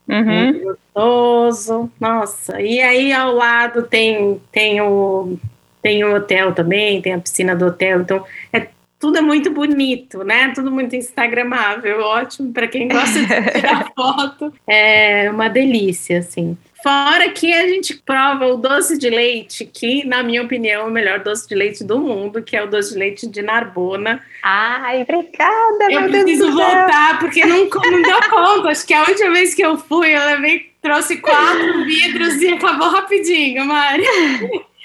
Uhum. 0.08 0.24
Muito 0.24 0.64
gostoso, 0.64 1.92
nossa. 2.00 2.62
E 2.62 2.82
aí 2.82 3.12
ao 3.12 3.34
lado 3.34 3.84
tem, 3.84 4.40
tem, 4.52 4.82
o, 4.82 5.38
tem 5.82 6.04
o 6.04 6.16
hotel 6.16 6.54
também, 6.54 7.02
tem 7.02 7.14
a 7.14 7.20
piscina 7.20 7.56
do 7.56 7.66
hotel, 7.68 8.02
então 8.02 8.24
é 8.54 8.68
tudo 9.00 9.18
é 9.18 9.22
muito 9.22 9.52
bonito, 9.52 10.24
né? 10.24 10.52
Tudo 10.56 10.72
muito 10.72 10.96
instagramável, 10.96 12.00
ótimo 12.02 12.52
para 12.52 12.68
quem 12.68 12.88
gosta 12.88 13.20
de 13.20 13.28
tirar 13.52 13.92
foto. 13.94 14.54
É 14.66 15.30
uma 15.30 15.48
delícia, 15.48 16.20
assim. 16.20 16.58
Fora 16.86 17.30
que 17.30 17.52
a 17.52 17.68
gente 17.68 17.96
prova 17.96 18.46
o 18.46 18.58
doce 18.58 18.96
de 18.96 19.10
leite, 19.10 19.66
que, 19.66 20.06
na 20.06 20.22
minha 20.22 20.44
opinião, 20.44 20.84
é 20.84 20.86
o 20.86 20.92
melhor 20.92 21.18
doce 21.18 21.50
de 21.50 21.56
leite 21.56 21.84
do 21.84 21.98
mundo, 21.98 22.44
que 22.44 22.56
é 22.56 22.62
o 22.62 22.68
doce 22.68 22.94
de 22.94 23.00
leite 23.00 23.26
de 23.26 23.42
Narbona. 23.42 24.22
Ai, 24.44 25.02
obrigada, 25.02 25.92
Eu 25.92 26.04
preciso 26.04 26.52
voltar, 26.52 27.18
porque 27.18 27.44
não, 27.44 27.68
não 27.68 28.02
deu 28.04 28.20
conta. 28.30 28.70
Acho 28.70 28.86
que 28.86 28.94
a 28.94 29.02
última 29.02 29.32
vez 29.32 29.56
que 29.56 29.66
eu 29.66 29.80
fui, 29.80 30.16
eu 30.16 30.24
levei, 30.26 30.72
trouxe 30.80 31.18
quatro 31.18 31.86
vidros 31.86 32.40
e 32.40 32.50
acabou 32.50 32.90
rapidinho, 32.90 33.66
Mari. 33.66 34.06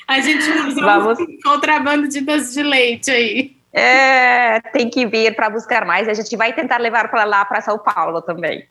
A 0.09 0.21
gente 0.21 0.51
usou 0.69 0.83
Vamos... 0.83 1.21
um 1.21 1.27
contrabando 1.45 2.09
de 2.09 2.23
doce 2.23 2.55
de 2.55 2.63
leite 2.63 3.11
aí. 3.11 3.55
É, 3.75 4.59
tem 4.73 4.89
que 4.89 5.05
vir 5.05 5.37
para 5.37 5.51
buscar 5.51 5.85
mais. 5.85 6.09
A 6.09 6.15
gente 6.15 6.35
vai 6.35 6.55
tentar 6.55 6.79
levar 6.79 7.11
para 7.11 7.25
lá, 7.25 7.45
para 7.45 7.61
São 7.61 7.77
Paulo 7.77 8.23
também. 8.23 8.65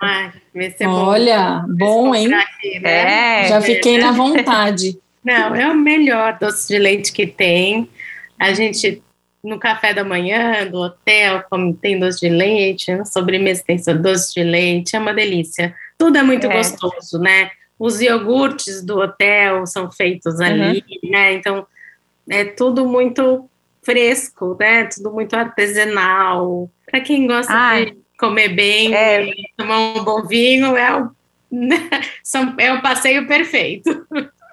Ai, 0.00 0.32
Olha, 0.86 1.64
bom, 1.68 2.04
bom 2.04 2.14
hein? 2.14 2.32
Aqui, 2.32 2.78
né? 2.80 3.44
é, 3.44 3.48
Já 3.48 3.60
fiquei 3.60 3.98
na 3.98 4.12
vontade. 4.12 4.98
Não, 5.24 5.54
é 5.54 5.68
o 5.68 5.74
melhor 5.74 6.38
doce 6.38 6.68
de 6.68 6.78
leite 6.78 7.12
que 7.12 7.26
tem. 7.26 7.88
A 8.38 8.52
gente, 8.52 9.02
no 9.42 9.58
café 9.58 9.92
da 9.92 10.04
manhã, 10.04 10.66
do 10.66 10.78
hotel, 10.78 11.42
como 11.50 11.74
tem 11.74 11.98
doce 11.98 12.20
de 12.20 12.28
leite, 12.28 12.94
na 12.94 13.04
sobremesa 13.04 13.64
tem 13.66 13.76
doce 14.00 14.34
de 14.34 14.44
leite, 14.44 14.94
é 14.94 14.98
uma 14.98 15.12
delícia. 15.12 15.74
Tudo 15.98 16.18
é 16.18 16.22
muito 16.22 16.46
é. 16.46 16.56
gostoso, 16.56 17.18
né? 17.18 17.50
Os 17.78 18.00
iogurtes 18.00 18.82
do 18.84 18.98
hotel 18.98 19.66
são 19.66 19.90
feitos 19.90 20.40
ali, 20.40 20.84
uhum. 21.02 21.10
né? 21.10 21.32
Então, 21.34 21.66
é 22.28 22.44
tudo 22.44 22.86
muito 22.86 23.48
fresco, 23.82 24.56
né? 24.58 24.84
Tudo 24.84 25.12
muito 25.12 25.34
artesanal. 25.34 26.70
Para 26.90 27.00
quem 27.00 27.26
gosta 27.26 27.52
Ai. 27.52 27.86
de 27.86 27.96
comer 28.18 28.48
bem, 28.48 28.94
é. 28.94 29.32
tomar 29.56 29.78
um 29.78 30.04
bom 30.04 30.22
vinho, 30.24 30.76
é 30.76 31.00
o, 31.00 31.10
é 32.58 32.72
o 32.72 32.82
passeio 32.82 33.26
perfeito. 33.26 34.06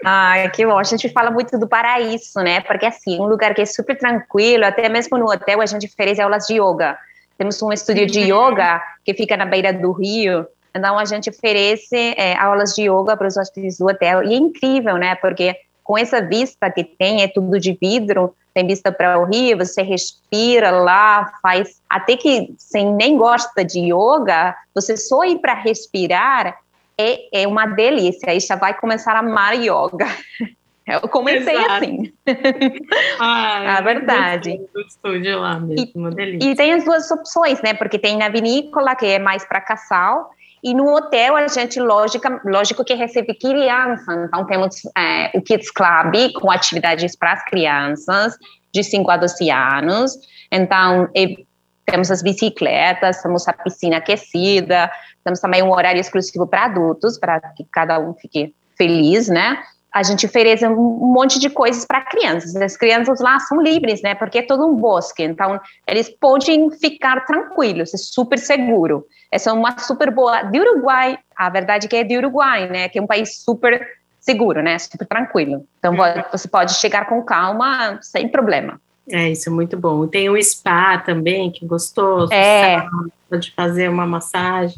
Ai, 0.03 0.49
que 0.51 0.65
bom. 0.65 0.77
A 0.77 0.83
gente 0.83 1.09
fala 1.09 1.31
muito 1.31 1.57
do 1.57 1.67
paraíso, 1.67 2.39
né? 2.41 2.61
Porque, 2.61 2.85
assim, 2.85 3.19
um 3.19 3.25
lugar 3.25 3.55
que 3.55 3.61
é 3.61 3.65
super 3.65 3.97
tranquilo, 3.97 4.63
até 4.63 4.87
mesmo 4.87 5.17
no 5.17 5.25
hotel 5.25 5.61
a 5.61 5.65
gente 5.65 5.87
oferece 5.87 6.21
aulas 6.21 6.45
de 6.45 6.61
yoga. 6.61 6.97
Temos 7.37 7.61
um 7.61 7.73
estúdio 7.73 8.05
de 8.05 8.19
uhum. 8.19 8.51
yoga 8.51 8.81
que 9.03 9.13
fica 9.13 9.35
na 9.35 9.45
beira 9.45 9.73
do 9.73 9.91
rio, 9.91 10.47
então 10.73 10.97
a 10.99 11.05
gente 11.05 11.29
oferece 11.29 12.13
é, 12.17 12.35
aulas 12.35 12.73
de 12.73 12.83
yoga 12.83 13.17
para 13.17 13.27
os 13.27 13.35
hóspedes 13.35 13.77
do 13.77 13.87
hotel. 13.87 14.23
E 14.23 14.33
é 14.33 14.37
incrível, 14.37 14.97
né? 14.97 15.15
Porque 15.15 15.55
com 15.83 15.97
essa 15.97 16.21
vista 16.21 16.69
que 16.69 16.83
tem, 16.83 17.23
é 17.23 17.27
tudo 17.27 17.59
de 17.59 17.77
vidro, 17.79 18.35
tem 18.55 18.65
vista 18.65 18.89
para 18.89 19.19
o 19.19 19.25
rio, 19.25 19.57
você 19.57 19.81
respira 19.81 20.71
lá, 20.71 21.29
faz. 21.41 21.81
Até 21.89 22.15
que 22.15 22.55
sem 22.57 22.93
nem 22.93 23.17
gosta 23.17 23.65
de 23.65 23.81
yoga, 23.93 24.55
você 24.73 24.95
só 24.95 25.25
ir 25.25 25.39
para 25.39 25.53
respirar 25.53 26.57
é, 26.97 27.41
é 27.41 27.45
uma 27.45 27.65
delícia. 27.65 28.31
Aí 28.31 28.39
já 28.39 28.55
vai 28.55 28.73
começar 28.73 29.13
a 29.13 29.19
amar 29.19 29.55
yoga. 29.55 30.07
Eu 30.87 31.09
comecei 31.09 31.55
Exato. 31.55 31.71
assim. 31.73 32.13
Ah, 33.19 33.75
a 33.79 33.81
verdade. 33.81 34.61
Do 34.73 34.81
estúdio 34.81 35.39
lá 35.39 35.59
mesmo, 35.59 36.09
e, 36.19 36.51
e 36.51 36.55
tem 36.55 36.73
as 36.73 36.85
duas 36.85 37.09
opções, 37.09 37.59
né? 37.61 37.73
Porque 37.73 37.97
tem 37.97 38.17
na 38.17 38.29
vinícola, 38.29 38.95
que 38.95 39.05
é 39.07 39.19
mais 39.19 39.43
para 39.43 39.59
casal, 39.59 40.29
e 40.65 40.73
no 40.73 40.95
hotel, 40.95 41.35
a 41.35 41.47
gente, 41.47 41.79
lógica, 41.79 42.41
lógico 42.43 42.83
que 42.83 42.95
recebe 42.95 43.35
criança, 43.35 44.25
então 44.27 44.47
temos 44.47 44.83
é, 44.97 45.29
o 45.37 45.41
Kids 45.43 45.69
Club, 45.69 46.33
com 46.41 46.49
atividades 46.49 47.15
para 47.15 47.33
as 47.33 47.45
crianças 47.45 48.35
de 48.73 48.83
5 48.83 49.11
a 49.11 49.17
12 49.17 49.51
anos. 49.51 50.17
Então, 50.51 51.07
e, 51.15 51.45
temos 51.85 52.09
as 52.09 52.23
bicicletas, 52.23 53.21
temos 53.21 53.47
a 53.47 53.53
piscina 53.53 53.97
aquecida, 53.97 54.89
temos 55.23 55.39
também 55.39 55.61
um 55.61 55.71
horário 55.71 56.01
exclusivo 56.01 56.47
para 56.47 56.65
adultos, 56.65 57.19
para 57.19 57.39
que 57.39 57.63
cada 57.71 57.99
um 57.99 58.15
fique 58.15 58.51
feliz, 58.75 59.29
né? 59.29 59.61
A 59.95 60.03
gente 60.03 60.25
oferece 60.25 60.67
um 60.67 61.13
monte 61.13 61.39
de 61.39 61.49
coisas 61.49 61.85
para 61.85 62.01
crianças. 62.01 62.53
As 62.57 62.75
crianças 62.75 63.21
lá 63.21 63.39
são 63.39 63.61
livres, 63.61 64.01
né? 64.01 64.13
Porque 64.13 64.39
é 64.39 64.41
todo 64.41 64.67
um 64.67 64.75
bosque, 64.75 65.23
então 65.23 65.57
eles 65.87 66.09
podem 66.09 66.69
ficar 66.69 67.25
tranquilos, 67.25 67.93
é 67.93 67.97
super 67.97 68.37
seguro. 68.37 69.07
Essa 69.31 69.51
é 69.51 69.53
uma 69.53 69.79
super 69.79 70.11
boa 70.11 70.43
de 70.43 70.59
Uruguai. 70.59 71.17
A 71.33 71.49
verdade 71.49 71.85
é 71.85 71.89
que 71.89 71.95
é 71.95 72.03
de 72.03 72.17
Uruguai, 72.17 72.67
né? 72.67 72.89
Que 72.89 72.99
é 72.99 73.01
um 73.01 73.07
país 73.07 73.41
super 73.41 73.87
seguro, 74.19 74.61
né? 74.61 74.77
Super 74.79 75.07
tranquilo. 75.07 75.65
Então 75.79 75.93
uhum. 75.93 76.23
você 76.29 76.49
pode 76.49 76.73
chegar 76.73 77.07
com 77.07 77.23
calma, 77.23 77.97
sem 78.01 78.27
problema. 78.27 78.81
É, 79.09 79.31
isso 79.31 79.49
é 79.49 79.51
muito 79.51 79.77
bom. 79.77 80.07
Tem 80.07 80.29
o 80.29 80.41
spa 80.41 80.97
também, 80.97 81.51
que 81.51 81.65
gostoso. 81.65 82.33
É. 82.33 82.85
Pode 83.29 83.51
fazer 83.51 83.89
uma 83.89 84.05
massagem 84.05 84.77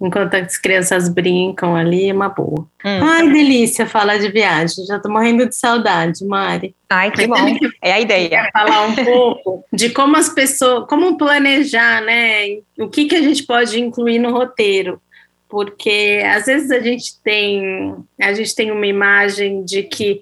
enquanto 0.00 0.34
as 0.34 0.56
crianças 0.56 1.08
brincam 1.08 1.74
ali, 1.74 2.08
é 2.08 2.12
uma 2.12 2.28
boa. 2.28 2.66
Hum. 2.84 3.00
Ai, 3.02 3.28
delícia 3.30 3.86
falar 3.86 4.18
de 4.18 4.28
viagem. 4.28 4.84
Já 4.86 4.98
tô 4.98 5.08
morrendo 5.08 5.48
de 5.48 5.56
saudade, 5.56 6.24
Mari. 6.24 6.74
Ai, 6.88 7.10
que 7.10 7.26
bom. 7.26 7.36
É 7.82 7.92
a 7.92 8.00
ideia. 8.00 8.48
Falar 8.52 8.86
um 8.86 8.94
pouco 8.94 9.64
de 9.72 9.90
como 9.90 10.16
as 10.16 10.28
pessoas, 10.28 10.86
como 10.88 11.16
planejar, 11.16 12.02
né? 12.02 12.58
O 12.78 12.88
que, 12.88 13.06
que 13.06 13.16
a 13.16 13.22
gente 13.22 13.44
pode 13.44 13.80
incluir 13.80 14.18
no 14.18 14.30
roteiro. 14.30 15.00
Porque 15.48 16.22
às 16.24 16.46
vezes 16.46 16.70
a 16.70 16.80
gente 16.80 17.20
tem, 17.22 17.94
a 18.20 18.32
gente 18.32 18.54
tem 18.54 18.72
uma 18.72 18.86
imagem 18.86 19.64
de 19.64 19.82
que 19.84 20.20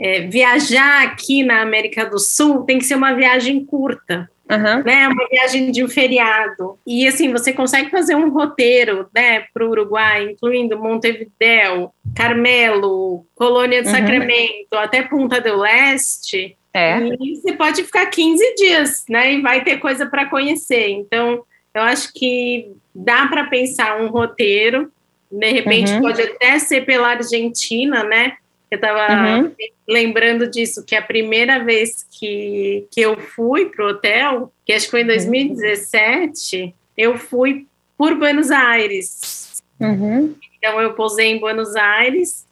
é, 0.00 0.20
viajar 0.22 1.02
aqui 1.02 1.42
na 1.42 1.60
América 1.60 2.06
do 2.06 2.18
Sul 2.18 2.64
tem 2.64 2.78
que 2.78 2.84
ser 2.84 2.94
uma 2.94 3.12
viagem 3.12 3.64
curta, 3.64 4.28
Uhum. 4.50 4.82
Né, 4.82 5.06
uma 5.06 5.28
viagem 5.28 5.70
de 5.70 5.84
um 5.84 5.88
feriado. 5.88 6.76
E 6.84 7.06
assim, 7.06 7.30
você 7.30 7.52
consegue 7.52 7.88
fazer 7.88 8.16
um 8.16 8.30
roteiro 8.30 9.08
né, 9.14 9.44
para 9.54 9.64
o 9.64 9.70
Uruguai, 9.70 10.24
incluindo 10.24 10.76
Montevidéu, 10.76 11.94
Carmelo, 12.16 13.24
Colônia 13.36 13.80
do 13.80 13.86
uhum. 13.86 13.94
Sacramento, 13.94 14.74
até 14.74 15.02
Punta 15.02 15.40
del 15.40 15.56
Leste. 15.56 16.56
É. 16.74 16.98
E 16.98 17.36
você 17.36 17.52
pode 17.52 17.84
ficar 17.84 18.06
15 18.06 18.54
dias, 18.56 19.04
né? 19.08 19.34
E 19.34 19.40
vai 19.40 19.62
ter 19.62 19.78
coisa 19.78 20.06
para 20.06 20.26
conhecer. 20.26 20.88
Então, 20.88 21.44
eu 21.72 21.82
acho 21.82 22.12
que 22.12 22.72
dá 22.92 23.28
para 23.28 23.44
pensar 23.44 24.00
um 24.00 24.08
roteiro. 24.08 24.90
De 25.30 25.50
repente, 25.52 25.92
uhum. 25.92 26.00
pode 26.00 26.22
até 26.22 26.58
ser 26.58 26.84
pela 26.84 27.10
Argentina, 27.10 28.02
né? 28.02 28.32
Eu 28.70 28.76
estava 28.76 29.12
uhum. 29.12 29.52
lembrando 29.88 30.46
disso, 30.46 30.84
que 30.84 30.94
a 30.94 31.02
primeira 31.02 31.62
vez 31.64 32.06
que, 32.08 32.86
que 32.90 33.00
eu 33.00 33.18
fui 33.18 33.66
para 33.66 33.84
o 33.84 33.88
hotel, 33.88 34.52
que 34.64 34.72
acho 34.72 34.84
que 34.84 34.92
foi 34.92 35.02
em 35.02 35.06
2017, 35.06 36.62
uhum. 36.62 36.72
eu 36.96 37.18
fui 37.18 37.66
por 37.98 38.14
Buenos 38.14 38.50
Aires. 38.50 39.60
Uhum. 39.80 40.34
Então, 40.56 40.80
eu 40.80 40.94
posei 40.94 41.28
em 41.28 41.40
Buenos 41.40 41.74
Aires, 41.74 42.46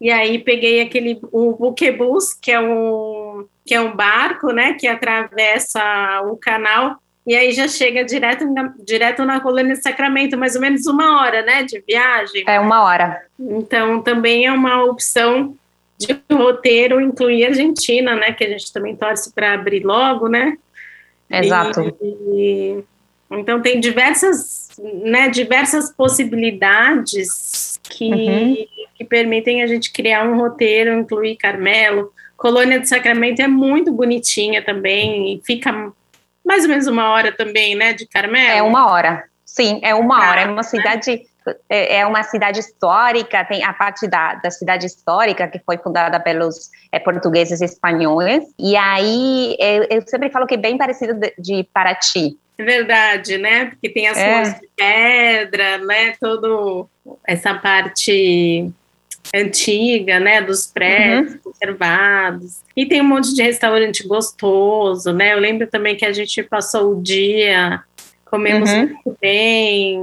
e 0.00 0.10
aí 0.10 0.38
peguei 0.38 0.80
aquele, 0.80 1.18
o 1.32 1.52
buquebus, 1.52 2.34
que 2.34 2.52
é 2.52 2.60
um, 2.60 3.46
que 3.66 3.74
é 3.74 3.80
um 3.80 3.96
barco, 3.96 4.52
né, 4.52 4.74
que 4.74 4.86
atravessa 4.86 6.22
o 6.26 6.36
canal, 6.36 6.98
e 7.26 7.34
aí 7.34 7.52
já 7.52 7.66
chega 7.66 8.04
direto 8.04 8.44
na, 8.44 8.74
direto 8.84 9.24
na 9.24 9.40
colônia 9.40 9.74
de 9.74 9.82
Sacramento, 9.82 10.36
mais 10.36 10.54
ou 10.54 10.60
menos 10.60 10.86
uma 10.86 11.22
hora, 11.22 11.42
né, 11.42 11.62
de 11.62 11.80
viagem. 11.80 12.44
É 12.46 12.60
uma 12.60 12.84
hora. 12.84 13.22
Então, 13.40 14.02
também 14.02 14.46
é 14.46 14.52
uma 14.52 14.84
opção 14.84 15.56
de 16.06 16.20
roteiro 16.32 17.00
incluir 17.00 17.44
a 17.44 17.48
Argentina, 17.48 18.14
né? 18.14 18.32
Que 18.32 18.44
a 18.44 18.48
gente 18.48 18.72
também 18.72 18.96
torce 18.96 19.32
para 19.32 19.54
abrir 19.54 19.84
logo, 19.84 20.28
né? 20.28 20.56
Exato. 21.30 21.96
E, 22.00 22.06
e, 22.06 22.84
então 23.30 23.60
tem 23.60 23.80
diversas, 23.80 24.68
né, 24.78 25.28
diversas 25.28 25.90
possibilidades 25.92 27.80
que, 27.82 28.10
uhum. 28.10 28.66
que 28.94 29.04
permitem 29.04 29.62
a 29.62 29.66
gente 29.66 29.92
criar 29.92 30.28
um 30.28 30.36
roteiro, 30.36 30.98
incluir 30.98 31.36
Carmelo. 31.36 32.12
Colônia 32.36 32.78
de 32.78 32.88
Sacramento 32.88 33.40
é 33.40 33.48
muito 33.48 33.92
bonitinha 33.92 34.62
também 34.62 35.34
e 35.34 35.40
fica 35.44 35.92
mais 36.44 36.64
ou 36.64 36.68
menos 36.68 36.86
uma 36.86 37.10
hora 37.10 37.32
também, 37.32 37.74
né, 37.74 37.92
de 37.94 38.06
Carmelo. 38.06 38.58
É 38.58 38.62
uma 38.62 38.90
hora. 38.90 39.24
Sim, 39.44 39.80
é 39.82 39.94
uma 39.94 40.18
hora. 40.18 40.42
É 40.42 40.46
uma 40.46 40.62
cidade 40.62 41.22
é, 41.68 41.98
é 41.98 42.06
uma 42.06 42.22
cidade 42.22 42.60
histórica, 42.60 43.44
tem 43.44 43.62
a 43.64 43.72
parte 43.72 44.06
da, 44.06 44.34
da 44.36 44.50
cidade 44.50 44.86
histórica 44.86 45.48
que 45.48 45.58
foi 45.58 45.78
fundada 45.78 46.18
pelos 46.20 46.70
é, 46.90 46.98
portugueses 46.98 47.60
e 47.60 47.64
espanhóis, 47.64 48.44
e 48.58 48.76
aí 48.76 49.56
eu, 49.58 49.86
eu, 49.90 50.02
sempre 50.06 50.30
falo 50.30 50.46
que 50.46 50.54
é 50.54 50.58
bem 50.58 50.76
parecido 50.76 51.14
de, 51.14 51.34
de 51.38 51.68
Paraty. 51.72 52.38
É 52.56 52.64
verdade, 52.64 53.36
né? 53.36 53.66
Porque 53.66 53.88
tem 53.88 54.06
as 54.06 54.16
é. 54.16 54.34
ruas 54.34 54.54
de 54.60 54.68
pedra, 54.76 55.78
né? 55.78 56.14
Todo 56.20 56.88
essa 57.26 57.54
parte 57.54 58.72
antiga, 59.34 60.20
né, 60.20 60.42
dos 60.42 60.66
prédios 60.66 61.34
uhum. 61.34 61.38
conservados. 61.44 62.60
E 62.76 62.86
tem 62.86 63.00
um 63.00 63.08
monte 63.08 63.34
de 63.34 63.42
restaurante 63.42 64.06
gostoso, 64.06 65.12
né? 65.12 65.32
Eu 65.32 65.38
lembro 65.38 65.66
também 65.66 65.96
que 65.96 66.04
a 66.04 66.12
gente 66.12 66.42
passou 66.42 66.92
o 66.92 67.02
dia, 67.02 67.82
comemos 68.24 68.70
uhum. 68.70 68.78
muito 68.80 69.16
bem, 69.20 70.00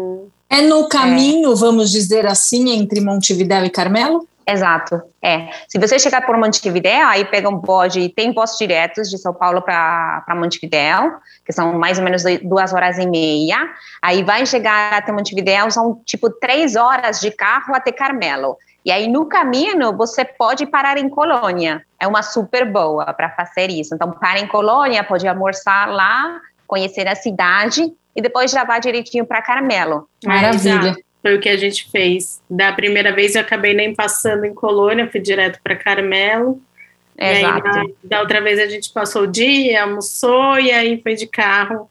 é 0.52 0.62
no 0.62 0.90
caminho, 0.90 1.54
é. 1.54 1.56
vamos 1.56 1.90
dizer 1.90 2.26
assim, 2.26 2.72
entre 2.72 3.00
Montevidéu 3.00 3.64
e 3.64 3.70
Carmelo? 3.70 4.28
Exato, 4.46 5.02
é. 5.22 5.50
Se 5.66 5.80
você 5.80 5.98
chegar 5.98 6.26
por 6.26 6.36
Montevidéu, 6.36 7.08
aí 7.08 7.24
pega 7.24 7.48
um 7.48 7.56
bode, 7.56 8.10
tem 8.10 8.34
voos 8.34 8.58
diretos 8.58 9.10
de 9.10 9.18
São 9.18 9.34
Paulo 9.34 9.62
para 9.62 10.26
Montevidéu, 10.36 11.14
que 11.46 11.54
são 11.54 11.80
mais 11.80 11.98
ou 11.98 12.04
menos 12.04 12.24
duas 12.44 12.74
horas 12.74 12.98
e 12.98 13.08
meia. 13.08 13.58
Aí 14.02 14.24
vai 14.24 14.46
chegar 14.46 14.94
até 14.94 15.10
Montevidéu, 15.14 15.72
são 15.72 16.02
tipo 16.06 16.30
três 16.30 16.76
horas 16.76 17.22
de 17.22 17.32
carro 17.32 17.74
até 17.74 17.94
Carmelo. 17.94 18.58
E 18.84 18.92
aí 18.92 19.08
no 19.08 19.28
caminho 19.28 19.96
você 19.96 20.26
pode 20.26 20.66
parar 20.66 20.98
em 20.98 21.08
Colônia. 21.08 21.82
É 21.98 22.06
uma 22.06 22.24
super 22.24 22.70
boa 22.70 23.14
para 23.14 23.30
fazer 23.30 23.70
isso. 23.70 23.96
Então 23.96 24.12
para 24.12 24.40
em 24.40 24.48
Colônia, 24.48 25.02
pode 25.02 25.26
almoçar 25.26 25.88
lá, 25.88 26.42
conhecer 26.68 27.08
a 27.08 27.16
cidade 27.16 27.94
e 28.16 28.22
depois 28.22 28.52
já 28.52 28.64
vai 28.64 28.80
direitinho 28.80 29.26
para 29.26 29.42
Carmelo. 29.42 30.08
Maravilha. 30.26 30.96
Foi 31.22 31.36
o 31.36 31.40
que 31.40 31.50
a 31.50 31.58
gente 31.58 31.90
fez. 31.92 32.42
Da 32.50 32.74
primeira 32.74 33.14
vez 33.14 33.36
eu 33.36 33.42
acabei 33.42 33.74
nem 33.74 33.94
passando 33.94 34.46
em 34.46 34.54
Colônia, 34.54 35.10
fui 35.10 35.20
direto 35.20 35.60
para 35.64 35.76
Carmelo. 35.76 36.62
Exato. 37.18 37.68
E 37.68 37.70
aí, 37.70 37.88
da, 38.04 38.18
da, 38.18 38.22
outra 38.22 38.42
vez 38.42 38.60
a 38.60 38.68
gente 38.68 38.92
passou 38.92 39.24
o 39.24 39.28
dia, 39.28 39.84
almoçou 39.84 40.60
e 40.60 40.72
aí 40.72 41.00
foi 41.02 41.14
de 41.14 41.28
carro 41.28 41.90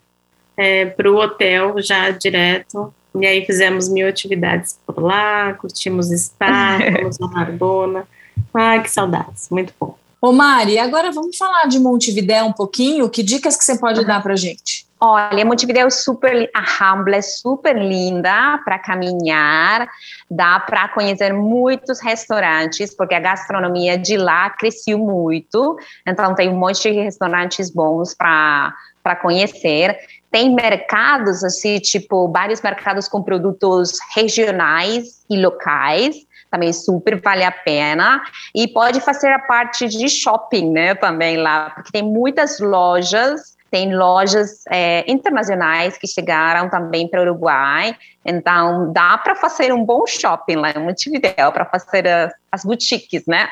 é, 0.57 0.87
para 0.87 1.11
o 1.11 1.17
hotel 1.17 1.81
já 1.81 2.11
direto. 2.11 2.93
E 3.15 3.27
aí 3.27 3.45
fizemos 3.45 3.89
mil 3.89 4.09
atividades 4.09 4.79
por 4.87 5.01
lá, 5.01 5.55
curtimos 5.55 6.09
spa, 6.09 6.79
fomos 6.99 7.19
na 7.19 7.29
Narbona. 7.29 8.09
Ai, 8.53 8.83
que 8.83 8.91
saudades, 8.91 9.49
muito 9.51 9.73
bom. 9.79 9.97
Ô 10.21 10.33
Mari, 10.33 10.79
agora 10.79 11.11
vamos 11.11 11.37
falar 11.37 11.67
de 11.67 11.79
Montevidéu 11.79 12.45
um 12.45 12.53
pouquinho. 12.53 13.09
Que 13.09 13.23
dicas 13.23 13.57
que 13.57 13.65
você 13.65 13.79
pode 13.79 14.01
uhum. 14.01 14.07
dar 14.07 14.23
para 14.23 14.37
gente? 14.37 14.87
Olha, 15.03 15.47
Montevideo 15.47 15.87
é 15.87 15.91
super, 15.91 16.51
a 16.55 16.61
Rambla 16.61 17.17
é 17.17 17.23
super 17.23 17.75
linda 17.75 18.61
para 18.63 18.79
caminhar, 18.79 19.89
dá 20.31 20.61
para 20.61 20.91
conhecer 20.91 21.33
muitos 21.33 22.03
restaurantes, 22.03 22.95
porque 22.95 23.15
a 23.15 23.21
gastronomia 23.21 23.97
de 23.97 24.19
lá 24.19 24.51
cresceu 24.51 24.99
muito, 24.99 25.79
então 26.07 26.35
tem 26.35 26.51
um 26.51 26.59
monte 26.59 26.83
de 26.83 27.01
restaurantes 27.01 27.71
bons 27.71 28.15
para 28.15 29.17
conhecer. 29.23 29.97
Tem 30.31 30.55
mercados, 30.55 31.43
assim, 31.43 31.79
tipo, 31.79 32.31
vários 32.31 32.61
mercados 32.61 33.09
com 33.09 33.23
produtos 33.23 33.93
regionais 34.15 35.25
e 35.31 35.41
locais, 35.41 36.15
também 36.51 36.75
super 36.75 37.19
vale 37.23 37.43
a 37.43 37.51
pena. 37.51 38.23
E 38.55 38.69
pode 38.69 39.01
fazer 39.01 39.33
a 39.33 39.39
parte 39.39 39.89
de 39.89 40.11
shopping, 40.11 40.71
né, 40.71 40.95
também 40.95 41.39
lá, 41.39 41.71
porque 41.71 41.91
tem 41.91 42.03
muitas 42.03 42.61
lojas 42.61 43.59
tem 43.71 43.95
lojas 43.95 44.63
é, 44.69 45.05
internacionais 45.11 45.97
que 45.97 46.07
chegaram 46.07 46.69
também 46.69 47.09
para 47.09 47.21
o 47.21 47.23
Uruguai, 47.23 47.97
então 48.25 48.93
dá 48.93 49.17
para 49.19 49.35
fazer 49.35 49.73
um 49.73 49.85
bom 49.85 50.07
shopping 50.07 50.57
lá 50.57 50.71
em 50.71 50.79
Montevideo, 50.79 51.53
para 51.53 51.65
fazer 51.65 52.07
as, 52.07 52.33
as 52.51 52.65
boutiques, 52.65 53.25
né? 53.27 53.49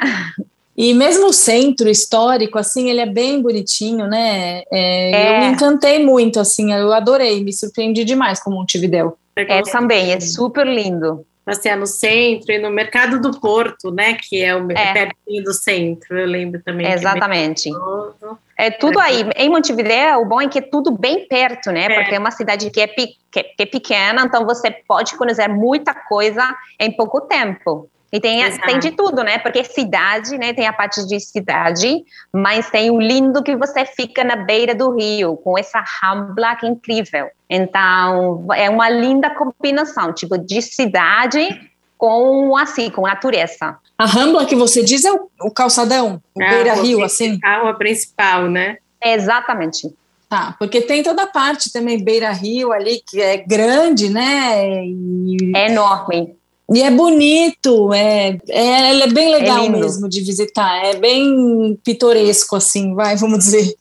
E 0.77 0.95
mesmo 0.95 1.27
o 1.27 1.33
centro 1.33 1.89
histórico, 1.89 2.57
assim, 2.57 2.89
ele 2.89 3.01
é 3.01 3.07
bem 3.07 3.43
bonitinho, 3.43 4.07
né? 4.07 4.63
É, 4.71 5.11
é. 5.13 5.37
Eu 5.37 5.41
me 5.41 5.47
encantei 5.53 6.05
muito, 6.05 6.39
assim, 6.39 6.73
eu 6.73 6.93
adorei, 6.93 7.43
me 7.43 7.53
surpreendi 7.53 8.05
demais 8.05 8.41
com 8.41 8.51
Montevideo. 8.51 9.15
É, 9.35 9.63
também, 9.63 10.13
é 10.13 10.21
super 10.21 10.67
lindo 10.67 11.25
passear 11.49 11.79
no 11.79 11.87
centro 11.87 12.53
e 12.53 12.59
no 12.59 12.69
Mercado 12.69 13.19
do 13.19 13.41
Porto, 13.41 13.91
né? 13.91 14.19
Que 14.21 14.43
é 14.43 14.55
o 14.55 14.71
é. 14.71 14.93
pertinho 14.93 15.43
do 15.43 15.55
centro, 15.55 16.19
eu 16.19 16.27
lembro 16.27 16.61
também. 16.63 16.87
É 16.87 16.93
Exatamente. 16.93 17.71
É, 17.71 18.29
tudo 18.71 18.99
aí. 18.99 19.25
Em 19.37 19.49
Montevideo, 19.49 20.21
o 20.21 20.25
bom 20.25 20.41
é 20.41 20.49
que 20.49 20.59
é 20.59 20.63
tudo 20.63 20.91
bem 20.91 21.29
perto, 21.29 21.71
né? 21.71 21.85
É. 21.85 21.95
Porque 21.95 22.15
é 22.15 22.19
uma 22.19 22.33
cidade 22.33 22.71
que 22.71 22.81
é, 22.81 22.89
que 22.89 23.17
é 23.59 23.67
pequena, 23.67 24.23
então 24.23 24.45
você 24.45 24.71
pode 24.71 25.17
conhecer 25.17 25.49
muita 25.49 25.95
coisa 25.95 26.45
em 26.81 26.91
pouco 26.91 27.21
tempo. 27.21 27.89
E 28.11 28.19
tem, 28.19 28.41
tem 28.61 28.79
de 28.79 28.93
tudo, 28.93 29.23
né? 29.23 29.39
Porque 29.39 29.63
cidade, 29.63 30.39
né? 30.39 30.55
Tem 30.55 30.67
a 30.67 30.73
parte 30.73 31.07
de 31.07 31.21
cidade, 31.21 32.03
mas 32.33 32.71
tem 32.71 32.91
o 32.91 32.99
lindo 32.99 33.43
que 33.43 33.55
você 33.55 33.85
fica 33.85 34.25
na 34.25 34.35
beira 34.35 34.75
do 34.75 34.97
rio, 34.97 35.37
com 35.37 35.59
essa 35.59 35.85
rambla 36.01 36.57
que 36.57 36.65
é 36.65 36.71
incrível. 36.71 37.29
Então, 37.51 38.47
é 38.55 38.71
uma 38.71 38.89
linda 38.89 39.29
combinação, 39.31 40.13
tipo, 40.13 40.39
de 40.39 40.63
cidade 40.63 41.68
com, 41.99 42.57
assim, 42.57 42.89
com 42.89 43.03
natureza. 43.03 43.77
A 43.99 44.07
rambla 44.07 44.47
que 44.47 44.55
você 44.55 44.83
diz 44.83 45.05
é 45.05 45.13
o, 45.13 45.29
o 45.43 45.51
calçadão, 45.51 46.23
o 46.35 46.43
ah, 46.43 46.49
beira-rio, 46.49 47.03
assim? 47.03 47.39
A 47.45 47.63
rua 47.63 47.75
principal, 47.75 48.49
né? 48.49 48.79
Exatamente. 49.05 49.93
Tá, 50.29 50.55
porque 50.59 50.81
tem 50.81 51.03
toda 51.03 51.25
a 51.25 51.27
parte 51.27 51.73
também, 51.73 52.03
beira-rio 52.03 52.73
ali, 52.73 53.03
que 53.07 53.21
é 53.21 53.39
grande, 53.39 54.09
né? 54.09 54.87
E... 54.87 55.53
É 55.57 55.71
enorme. 55.71 56.37
E 56.71 56.83
é 56.83 56.91
bonito, 56.91 57.95
é, 57.95 58.39
é, 58.51 59.01
é 59.01 59.07
bem 59.07 59.31
legal 59.33 59.65
é 59.65 59.69
mesmo 59.71 60.07
de 60.07 60.21
visitar, 60.21 60.85
é 60.85 60.97
bem 60.97 61.79
pitoresco, 61.83 62.57
assim, 62.57 62.95
vai, 62.95 63.17
vamos 63.17 63.39
dizer. 63.39 63.75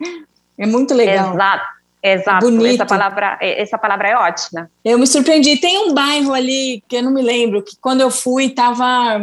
É 0.58 0.66
muito 0.66 0.94
legal. 0.94 1.34
Exato. 1.34 1.77
Exato, 2.14 2.46
é 2.46 2.52
bonito. 2.52 2.76
Essa, 2.76 2.86
palavra, 2.86 3.38
essa 3.42 3.78
palavra 3.78 4.10
é 4.10 4.16
ótima. 4.16 4.70
Eu 4.84 4.98
me 4.98 5.08
surpreendi. 5.08 5.58
Tem 5.58 5.90
um 5.90 5.94
bairro 5.94 6.34
ali 6.34 6.84
que 6.88 6.96
eu 6.96 7.04
não 7.04 7.12
me 7.12 7.22
lembro, 7.22 7.62
que 7.62 7.76
quando 7.82 8.02
eu 8.02 8.10
fui 8.10 8.46
estava 8.46 9.20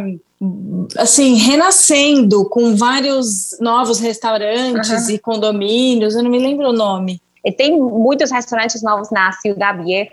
assim, 0.97 1.35
renascendo 1.35 2.47
com 2.49 2.75
vários 2.75 3.57
novos 3.59 3.99
restaurantes 3.99 5.07
uhum. 5.07 5.15
e 5.15 5.19
condomínios, 5.19 6.15
eu 6.15 6.23
não 6.23 6.29
me 6.29 6.39
lembro 6.39 6.69
o 6.69 6.73
nome. 6.73 7.21
E 7.43 7.51
tem 7.51 7.79
muitos 7.79 8.31
restaurantes 8.31 8.81
novos 8.81 9.11
na 9.11 9.31
Ciudad 9.31 9.77
Vieja, 9.77 10.09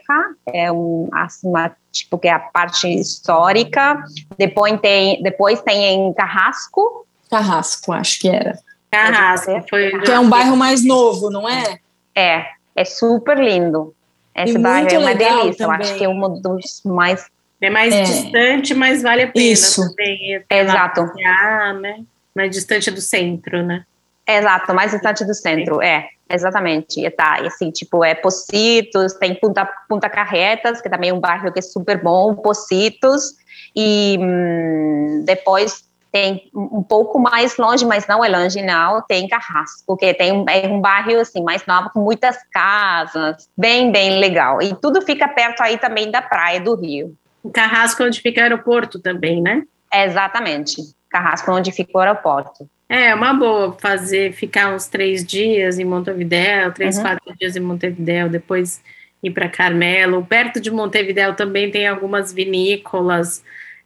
é 0.47 0.71
um, 0.71 1.09
assim, 1.13 1.49
uma, 1.49 1.73
tipo 1.91 2.19
que 2.19 2.29
é 2.29 2.33
a 2.33 2.39
parte 2.39 2.87
histórica. 2.89 4.03
Depois 4.37 4.79
tem, 4.81 5.23
depois 5.23 5.61
tem 5.63 5.95
em 5.95 6.13
Carrasco. 6.13 7.07
Carrasco, 7.31 7.93
acho 7.93 8.21
que 8.21 8.29
era. 8.29 8.59
Carrasco, 8.91 9.51
foi. 9.69 9.99
Que 10.01 10.13
é 10.13 10.19
um 10.19 10.29
bairro 10.29 10.57
mais 10.57 10.85
novo, 10.85 11.31
não 11.31 11.49
é? 11.49 11.79
É, 12.15 12.45
É 12.75 12.85
super 12.85 13.39
lindo. 13.39 13.95
Esse 14.35 14.57
e 14.57 14.59
bairro 14.59 14.89
é 14.89 14.99
uma 14.99 15.15
delícia. 15.15 15.67
Também. 15.67 15.67
Eu 15.67 15.71
acho 15.71 15.95
que 15.97 16.05
é 16.05 16.09
um 16.09 16.41
dos 16.41 16.83
mais. 16.85 17.27
É 17.61 17.71
mais 17.71 17.95
é. 17.95 18.03
distante, 18.03 18.75
mas 18.75 19.03
vale 19.03 19.23
a 19.23 19.29
pena 19.29 19.47
Isso. 19.47 19.89
também. 19.89 20.43
Exato. 20.51 21.07
Passear, 21.07 21.75
né? 21.75 22.05
Mais 22.35 22.51
distante 22.51 22.91
do 22.91 23.01
centro, 23.01 23.63
né? 23.63 23.85
Exato, 24.27 24.73
mais 24.73 24.93
distante 24.93 25.25
do 25.25 25.35
centro, 25.35 25.77
Sim. 25.77 25.85
é. 25.85 26.09
Exatamente, 26.31 27.05
e 27.05 27.11
tá, 27.11 27.43
e 27.43 27.47
assim, 27.47 27.71
tipo, 27.71 28.03
é 28.03 28.15
Pocitos, 28.15 29.13
tem 29.15 29.35
Punta, 29.35 29.69
Punta 29.87 30.09
Carretas, 30.09 30.81
que 30.81 30.89
também 30.89 31.11
é 31.11 31.13
um 31.13 31.21
bairro 31.21 31.53
que 31.53 31.59
é 31.59 31.63
super 31.63 32.03
bom, 32.03 32.35
Pocitos, 32.35 33.35
e 33.77 34.17
hum, 34.19 35.25
depois 35.27 35.85
tem 36.13 36.51
um 36.55 36.83
pouco 36.83 37.19
mais 37.19 37.57
longe, 37.57 37.87
mas 37.87 38.07
não 38.07 38.23
é 38.23 38.29
longe 38.29 38.61
não, 38.61 39.01
tem 39.01 39.27
Carrasco, 39.27 39.97
que 39.97 40.13
tem 40.13 40.31
um, 40.31 40.45
é 40.47 40.69
um 40.69 40.79
bairro 40.79 41.19
assim 41.19 41.43
mais 41.43 41.65
novo 41.65 41.89
com 41.91 42.01
muitas 42.01 42.37
casas, 42.53 43.49
bem 43.57 43.91
bem 43.91 44.21
legal. 44.21 44.61
E 44.61 44.75
tudo 44.75 45.01
fica 45.01 45.27
perto 45.27 45.63
aí 45.63 45.79
também 45.79 46.11
da 46.11 46.21
praia 46.21 46.61
do 46.61 46.75
Rio. 46.75 47.17
Carrasco 47.53 48.05
onde 48.05 48.21
fica 48.21 48.41
o 48.41 48.43
aeroporto 48.45 48.99
também, 49.01 49.41
né? 49.41 49.63
exatamente, 49.95 50.77
Carrasco 51.11 51.51
onde 51.51 51.73
fica 51.73 51.91
o 51.95 52.01
aeroporto. 52.01 52.69
É 52.89 53.15
uma 53.15 53.33
boa 53.33 53.77
fazer, 53.79 54.33
ficar 54.35 54.75
uns 54.75 54.87
três 54.87 55.25
dias 55.25 55.79
em 55.79 55.85
Montevidéu, 55.85 56.73
três, 56.73 56.97
uhum. 56.97 57.03
quatro 57.03 57.37
dias 57.39 57.57
em 57.57 57.61
Montevidéu, 57.61 58.29
depois 58.29 58.83
ir 59.23 59.31
para 59.31 59.49
Carmelo. 59.49 60.25
Perto 60.25 60.61
de 60.61 60.71
Montevidéu 60.71 61.35
também 61.35 61.71
tem 61.71 61.87
algumas 61.87 62.33
vinícolas 62.33 63.43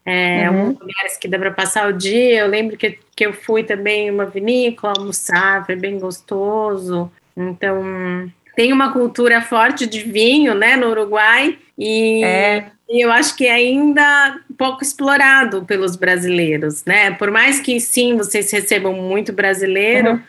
é, 0.07 0.49
uhum. 0.49 0.69
lugares 0.69 1.17
que 1.21 1.27
dá 1.27 1.37
para 1.37 1.51
passar 1.51 1.89
o 1.89 1.93
dia. 1.93 2.41
Eu 2.41 2.47
lembro 2.47 2.77
que, 2.77 2.99
que 3.15 3.27
eu 3.27 3.33
fui 3.33 3.65
também 3.65 4.09
uma 4.09 4.25
vinícola 4.25 4.95
almoçar, 4.97 5.67
foi 5.67 5.75
bem 5.75 5.99
gostoso. 5.99 7.11
Então, 7.37 8.31
tem 8.55 8.73
uma 8.73 8.93
cultura 8.93 9.43
forte 9.43 9.85
de 9.85 10.01
vinho, 10.05 10.55
né, 10.55 10.77
no 10.77 10.89
Uruguai, 10.89 11.59
e, 11.77 12.25
é. 12.25 12.67
eu 12.89 13.11
acho 13.13 13.37
que 13.37 13.47
é 13.47 13.53
ainda 13.53 14.41
pouco 14.57 14.83
explorado 14.83 15.65
pelos 15.65 15.97
brasileiros, 15.97 16.85
né? 16.87 17.11
Por 17.11 17.31
mais 17.31 17.61
que 17.61 17.79
sim, 17.79 18.17
vocês 18.17 18.51
recebam 18.51 18.95
muito 18.95 19.33
brasileiro, 19.33 20.13
uhum. 20.13 20.23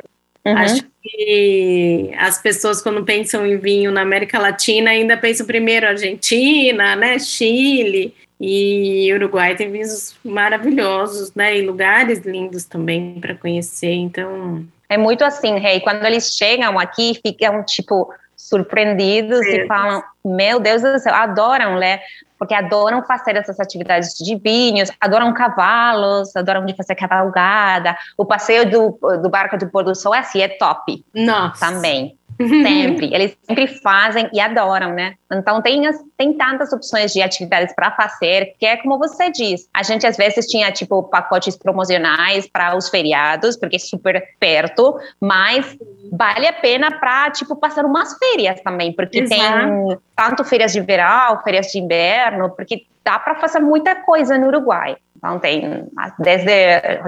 Uhum. 0.47 0.57
Acho 0.57 0.81
que 1.03 2.11
as 2.17 2.41
pessoas, 2.41 2.81
quando 2.81 3.03
pensam 3.03 3.45
em 3.45 3.57
vinho 3.57 3.91
na 3.91 4.01
América 4.01 4.39
Latina, 4.39 4.91
ainda 4.91 5.17
pensam 5.17 5.45
primeiro 5.45 5.85
Argentina, 5.85 6.95
né, 6.95 7.19
Chile, 7.19 8.13
e 8.39 9.11
Uruguai 9.13 9.55
tem 9.55 9.71
vinhos 9.71 10.15
maravilhosos, 10.23 11.33
né? 11.33 11.57
E 11.57 11.65
lugares 11.65 12.19
lindos 12.19 12.65
também 12.65 13.19
para 13.19 13.35
conhecer. 13.35 13.93
Então. 13.93 14.63
É 14.87 14.97
muito 14.97 15.23
assim, 15.23 15.57
Rei. 15.57 15.79
Quando 15.79 16.05
eles 16.05 16.35
chegam 16.35 16.77
aqui, 16.77 17.19
ficam 17.23 17.63
tipo 17.63 18.13
surpreendidos 18.35 19.41
é. 19.41 19.63
e 19.63 19.67
falam: 19.67 20.03
Meu 20.23 20.59
Deus 20.59 20.81
do 20.83 20.99
céu, 20.99 21.13
adoram, 21.13 21.77
né? 21.79 21.99
Porque 22.37 22.53
adoram 22.53 23.03
fazer 23.03 23.35
essas 23.35 23.59
atividades 23.59 24.15
de 24.19 24.35
vinhos, 24.35 24.91
adoram 25.01 25.33
cavalos, 25.33 26.35
adoram 26.35 26.63
de 26.65 26.75
fazer 26.75 26.93
cavalgada. 26.93 27.97
O 28.15 28.23
passeio 28.23 28.69
do, 28.69 28.99
do 29.17 29.29
barco 29.29 29.57
do 29.57 29.67
pôr 29.67 29.83
do 29.83 29.95
sol 29.95 30.13
é 30.13 30.19
assim, 30.19 30.41
é 30.41 30.47
top. 30.47 31.03
Nossa. 31.15 31.71
Também. 31.71 32.16
Sempre. 32.39 33.13
Eles 33.13 33.37
sempre 33.43 33.67
fazem 33.67 34.29
e 34.31 34.39
adoram, 34.39 34.93
né? 34.93 35.15
Então, 35.31 35.61
tem, 35.61 35.81
tem 36.15 36.33
tantas 36.33 36.71
opções 36.71 37.11
de 37.11 37.21
atividades 37.21 37.73
para 37.73 37.91
fazer, 37.91 38.55
que 38.59 38.65
é 38.65 38.77
como 38.77 38.97
você 38.97 39.31
diz. 39.31 39.67
A 39.73 39.83
gente, 39.83 40.05
às 40.05 40.15
vezes, 40.15 40.45
tinha, 40.45 40.71
tipo, 40.71 41.03
pacotes 41.03 41.57
promocionais 41.57 42.47
para 42.47 42.75
os 42.75 42.89
feriados, 42.89 43.57
porque 43.57 43.77
é 43.77 43.79
super 43.79 44.23
perto, 44.39 44.97
mas 45.19 45.77
vale 46.11 46.47
a 46.47 46.53
pena 46.53 46.91
para, 46.91 47.31
tipo, 47.31 47.55
passar 47.55 47.85
umas 47.85 48.15
férias 48.17 48.61
também, 48.61 48.93
porque 48.93 49.19
Exato. 49.19 49.41
tem 49.41 49.97
tanto 50.15 50.43
férias 50.43 50.71
de 50.71 50.81
verão, 50.81 51.41
férias 51.43 51.67
de 51.67 51.79
inverno, 51.79 52.51
porque 52.51 52.85
dá 53.03 53.17
para 53.17 53.35
fazer 53.35 53.59
muita 53.59 53.95
coisa 53.95 54.37
no 54.37 54.47
Uruguai. 54.47 54.97
Então, 55.17 55.39
tem 55.39 55.87
desde 56.19 56.51
eh, 56.51 57.01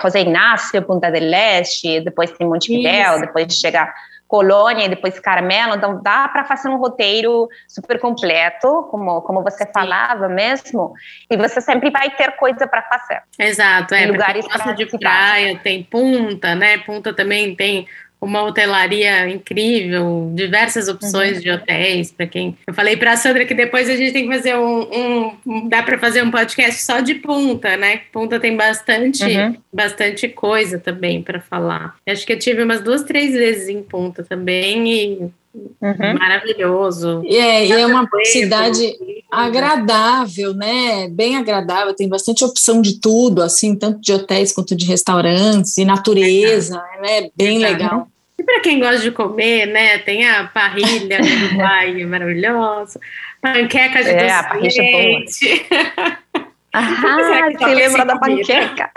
José 0.00 0.22
Inácio, 0.22 0.80
Punta 0.82 1.10
del 1.10 1.28
Leste, 1.28 2.00
depois 2.00 2.30
tem 2.32 2.46
Montevidéu, 2.46 3.20
depois 3.20 3.52
chega 3.52 3.92
Colônia 4.34 4.86
e 4.86 4.88
depois 4.88 5.16
Carmelo, 5.20 5.76
então 5.76 6.02
dá 6.02 6.26
para 6.26 6.44
fazer 6.44 6.68
um 6.68 6.76
roteiro 6.76 7.48
super 7.68 8.00
completo, 8.00 8.88
como, 8.90 9.22
como 9.22 9.44
você 9.44 9.64
Sim. 9.64 9.70
falava 9.72 10.28
mesmo, 10.28 10.92
e 11.30 11.36
você 11.36 11.60
sempre 11.60 11.88
vai 11.88 12.10
ter 12.10 12.32
coisa 12.32 12.66
para 12.66 12.82
fazer. 12.82 13.22
Exato, 13.38 13.94
é. 13.94 14.06
Lugares 14.06 14.44
de 14.74 14.86
praia, 14.98 15.56
tem 15.62 15.84
Punta, 15.84 16.56
né? 16.56 16.78
Punta 16.78 17.14
também 17.14 17.54
tem 17.54 17.86
uma 18.24 18.42
hotelaria 18.42 19.28
incrível, 19.28 20.32
diversas 20.34 20.88
opções 20.88 21.36
uhum. 21.36 21.42
de 21.42 21.50
hotéis 21.50 22.10
para 22.10 22.26
quem. 22.26 22.56
Eu 22.66 22.72
falei 22.72 22.96
para 22.96 23.12
a 23.12 23.16
Sandra 23.16 23.44
que 23.44 23.54
depois 23.54 23.88
a 23.88 23.96
gente 23.96 24.12
tem 24.12 24.28
que 24.28 24.34
fazer 24.34 24.56
um, 24.56 25.34
um 25.46 25.68
dá 25.68 25.82
para 25.82 25.98
fazer 25.98 26.22
um 26.22 26.30
podcast 26.30 26.82
só 26.82 27.00
de 27.00 27.14
Punta, 27.14 27.76
né? 27.76 28.00
Punta 28.12 28.40
tem 28.40 28.56
bastante, 28.56 29.24
uhum. 29.24 29.56
bastante 29.72 30.28
coisa 30.28 30.78
também 30.78 31.22
para 31.22 31.40
falar. 31.40 31.96
Acho 32.06 32.26
que 32.26 32.32
eu 32.32 32.38
tive 32.38 32.62
umas 32.62 32.80
duas, 32.80 33.02
três 33.02 33.34
vezes 33.34 33.68
em 33.68 33.82
Punta 33.82 34.24
também 34.24 34.92
e 34.92 35.30
Uhum. 35.80 36.18
Maravilhoso. 36.18 37.22
É, 37.26 37.66
e 37.66 37.72
é 37.72 37.86
uma 37.86 38.08
cidade 38.24 38.92
agradável, 39.30 40.52
né? 40.52 41.08
Bem 41.08 41.36
agradável, 41.36 41.94
tem 41.94 42.08
bastante 42.08 42.44
opção 42.44 42.82
de 42.82 43.00
tudo, 43.00 43.40
assim, 43.40 43.76
tanto 43.76 44.00
de 44.00 44.12
hotéis 44.12 44.52
quanto 44.52 44.74
de 44.74 44.84
restaurantes 44.84 45.78
e 45.78 45.84
natureza, 45.84 46.82
né? 47.00 47.28
Bem 47.36 47.58
legal. 47.58 48.08
E 48.38 48.42
para 48.42 48.60
quem 48.60 48.80
gosta 48.80 48.98
de 48.98 49.10
comer, 49.12 49.66
né? 49.66 49.98
Tem 49.98 50.28
a 50.28 50.44
parrilha 50.48 51.20
do 51.20 51.46
Uruguai 51.46 52.04
maravilhosa, 52.06 53.00
panqueca 53.40 54.02
de 54.02 54.10
é, 54.10 54.42
doce 54.42 54.68
de 54.68 54.80
leite. 54.80 55.66
Ah, 56.72 57.50
você 57.58 57.74
lembra 57.74 58.04
da 58.04 58.18
panqueca? 58.18 58.90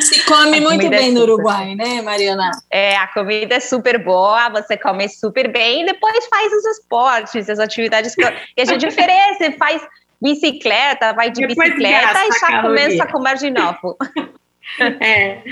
Se 0.00 0.24
come 0.24 0.60
muito 0.60 0.88
bem 0.88 1.10
é 1.10 1.12
no 1.12 1.22
Uruguai, 1.22 1.74
né, 1.74 2.00
Mariana? 2.00 2.50
É, 2.70 2.96
a 2.96 3.06
comida 3.08 3.56
é 3.56 3.60
super 3.60 4.02
boa, 4.02 4.48
você 4.48 4.76
come 4.76 5.08
super 5.08 5.50
bem 5.50 5.82
e 5.82 5.86
depois 5.86 6.26
faz 6.26 6.52
os 6.52 6.64
esportes, 6.78 7.50
as 7.50 7.58
atividades 7.58 8.14
que, 8.14 8.24
a 8.24 8.64
gente 8.64 8.86
oferece, 8.88 9.52
faz 9.58 9.82
bicicleta, 10.22 11.12
vai 11.12 11.30
de 11.30 11.46
depois 11.46 11.68
bicicleta 11.68 12.18
e 12.24 12.38
já 12.38 12.62
começa 12.62 13.02
a 13.02 13.12
comer 13.12 13.36
de 13.36 13.50
novo. 13.50 13.98
É. 15.00 15.42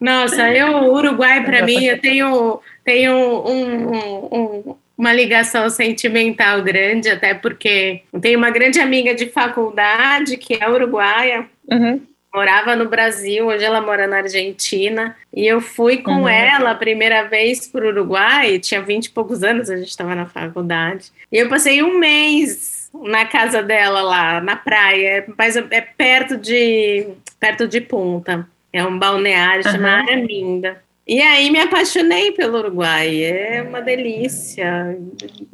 Nossa, 0.00 0.50
eu, 0.52 0.92
Uruguai, 0.92 1.42
para 1.44 1.62
mim, 1.62 1.84
eu 1.84 1.98
tenho, 1.98 2.60
tenho 2.84 3.14
um, 3.14 3.90
um, 3.90 4.30
um, 4.32 4.76
uma 4.96 5.12
ligação 5.12 5.68
sentimental 5.70 6.62
grande, 6.62 7.08
até 7.08 7.34
porque 7.34 8.02
tenho 8.20 8.38
uma 8.38 8.50
grande 8.50 8.78
amiga 8.78 9.14
de 9.14 9.26
faculdade 9.26 10.36
que 10.36 10.62
é 10.62 10.68
uruguaia. 10.68 11.46
Uhum. 11.70 12.00
Morava 12.34 12.76
no 12.76 12.86
Brasil, 12.86 13.46
hoje 13.46 13.64
ela 13.64 13.80
mora 13.80 14.06
na 14.06 14.18
Argentina. 14.18 15.16
E 15.34 15.46
eu 15.46 15.58
fui 15.60 15.98
com 15.98 16.22
uhum. 16.22 16.28
ela 16.28 16.72
a 16.72 16.74
primeira 16.74 17.22
vez 17.22 17.66
para 17.66 17.86
o 17.86 17.88
Uruguai, 17.88 18.58
tinha 18.58 18.82
20 18.82 19.06
e 19.06 19.10
poucos 19.10 19.42
anos, 19.42 19.70
a 19.70 19.76
gente 19.76 19.88
estava 19.88 20.14
na 20.14 20.26
faculdade. 20.26 21.10
E 21.32 21.38
eu 21.38 21.48
passei 21.48 21.82
um 21.82 21.98
mês 21.98 22.90
na 23.04 23.24
casa 23.24 23.62
dela 23.62 24.02
lá, 24.02 24.40
na 24.42 24.54
praia, 24.54 25.24
mas 25.38 25.56
é 25.56 25.80
perto 25.80 26.36
de, 26.36 27.08
perto 27.40 27.66
de 27.66 27.80
Punta. 27.80 28.46
É 28.76 28.84
um 28.84 28.98
balneário 28.98 29.64
uhum. 29.64 29.72
chamado 29.72 30.10
Araminda. 30.10 30.84
E 31.06 31.22
aí 31.22 31.50
me 31.50 31.60
apaixonei 31.60 32.32
pelo 32.32 32.58
Uruguai, 32.58 33.22
é 33.22 33.62
uma 33.62 33.80
delícia. 33.80 34.98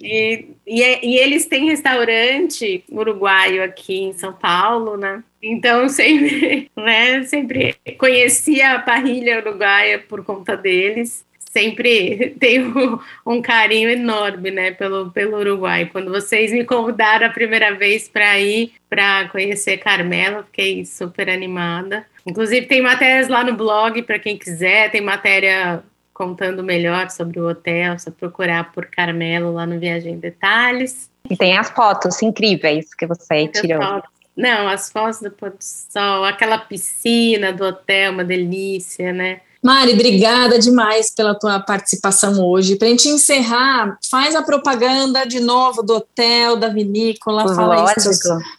E, 0.00 0.46
e, 0.66 0.82
é, 0.82 1.04
e, 1.04 1.18
eles 1.18 1.44
têm 1.44 1.66
restaurante 1.66 2.82
uruguaio 2.90 3.62
aqui 3.62 4.04
em 4.04 4.12
São 4.14 4.32
Paulo, 4.32 4.96
né? 4.96 5.22
Então 5.42 5.90
sempre, 5.90 6.70
né, 6.74 7.22
sempre 7.24 7.76
conhecia 7.98 8.76
a 8.76 8.78
parrilha 8.78 9.40
uruguaia 9.40 9.98
por 9.98 10.24
conta 10.24 10.56
deles 10.56 11.22
sempre 11.52 12.34
tenho 12.40 13.00
um 13.26 13.42
carinho 13.42 13.90
enorme, 13.90 14.50
né, 14.50 14.70
pelo, 14.72 15.10
pelo 15.10 15.38
Uruguai. 15.38 15.88
Quando 15.92 16.10
vocês 16.10 16.50
me 16.50 16.64
convidaram 16.64 17.26
a 17.26 17.30
primeira 17.30 17.74
vez 17.74 18.08
para 18.08 18.38
ir 18.40 18.72
para 18.88 19.28
conhecer 19.28 19.76
Carmela, 19.76 20.44
fiquei 20.44 20.84
super 20.84 21.28
animada. 21.28 22.06
Inclusive 22.26 22.66
tem 22.66 22.80
matérias 22.80 23.28
lá 23.28 23.42
no 23.44 23.54
blog 23.54 24.02
para 24.02 24.18
quem 24.18 24.36
quiser, 24.36 24.90
tem 24.90 25.00
matéria 25.00 25.82
contando 26.12 26.62
melhor 26.62 27.10
sobre 27.10 27.40
o 27.40 27.48
hotel, 27.48 27.98
só 27.98 28.10
procurar 28.10 28.72
por 28.72 28.86
Carmelo 28.86 29.52
lá 29.52 29.66
no 29.66 29.78
Viagem 29.78 30.18
Detalhes. 30.18 31.10
E 31.28 31.36
tem 31.36 31.56
as 31.56 31.70
fotos 31.70 32.20
incríveis 32.22 32.94
que 32.94 33.06
você 33.06 33.48
tirou. 33.48 33.82
Fotos. 33.82 34.10
Não, 34.36 34.68
as 34.68 34.90
fotos 34.90 35.20
do 35.20 35.30
pôr 35.30 35.50
do 35.50 35.58
sol, 35.60 36.24
aquela 36.24 36.58
piscina 36.58 37.52
do 37.52 37.64
hotel, 37.64 38.12
uma 38.12 38.24
delícia, 38.24 39.12
né? 39.12 39.40
Mari, 39.62 39.92
obrigada 39.92 40.58
demais 40.58 41.14
pela 41.14 41.38
tua 41.38 41.60
participação 41.60 42.44
hoje. 42.44 42.76
Para 42.76 42.88
a 42.88 42.90
gente 42.90 43.08
encerrar, 43.08 43.96
faz 44.10 44.34
a 44.34 44.42
propaganda 44.42 45.24
de 45.24 45.38
novo 45.38 45.82
do 45.82 45.94
hotel, 45.94 46.56
da 46.56 46.68
vinícola, 46.68 47.54
fala 47.54 47.90
aí 47.90 48.00
seus 48.00 48.18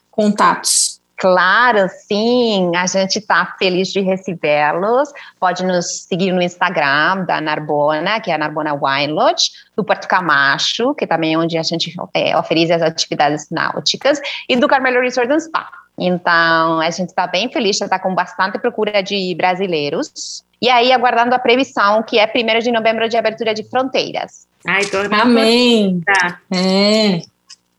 contatos. 0.10 1.02
Claro, 1.24 1.88
sim, 2.06 2.76
a 2.76 2.86
gente 2.86 3.20
está 3.20 3.56
feliz 3.58 3.94
de 3.94 4.02
recebê-los. 4.02 5.08
Pode 5.40 5.64
nos 5.64 6.04
seguir 6.04 6.34
no 6.34 6.42
Instagram 6.42 7.24
da 7.24 7.40
Narbona, 7.40 8.20
que 8.20 8.30
é 8.30 8.34
a 8.34 8.38
Narbona 8.38 8.74
Wine 8.74 9.14
Lodge, 9.14 9.52
do 9.74 9.86
Porto 9.86 10.06
Camacho, 10.06 10.94
que 10.94 11.08
também 11.08 11.36
é 11.36 11.38
onde 11.38 11.58
a 11.58 11.64
gente 11.64 11.96
é, 12.14 12.38
oferece 12.38 12.74
as 12.74 12.82
atividades 12.82 13.48
náuticas, 13.50 14.20
e 14.50 14.58
do 14.58 14.68
Carmelo 14.68 15.00
Resort 15.00 15.32
and 15.32 15.40
Spa. 15.40 15.70
Então, 15.98 16.82
a 16.82 16.90
gente 16.90 17.08
está 17.08 17.26
bem 17.26 17.50
feliz, 17.50 17.78
já 17.78 17.86
está 17.86 17.98
com 17.98 18.14
bastante 18.14 18.60
procura 18.60 19.02
de 19.02 19.34
brasileiros. 19.36 20.44
E 20.62 20.70
aí, 20.70 20.92
aguardando 20.92 21.34
a 21.34 21.40
previsão, 21.40 22.04
que 22.04 22.20
é 22.20 22.26
1 22.26 22.60
de 22.60 22.70
novembro 22.70 23.08
de 23.08 23.16
abertura 23.16 23.54
de 23.54 23.64
fronteiras. 23.64 24.46
Ai, 24.68 24.84
tô 24.88 24.98
Amém. 24.98 26.02
Tá. 26.06 26.38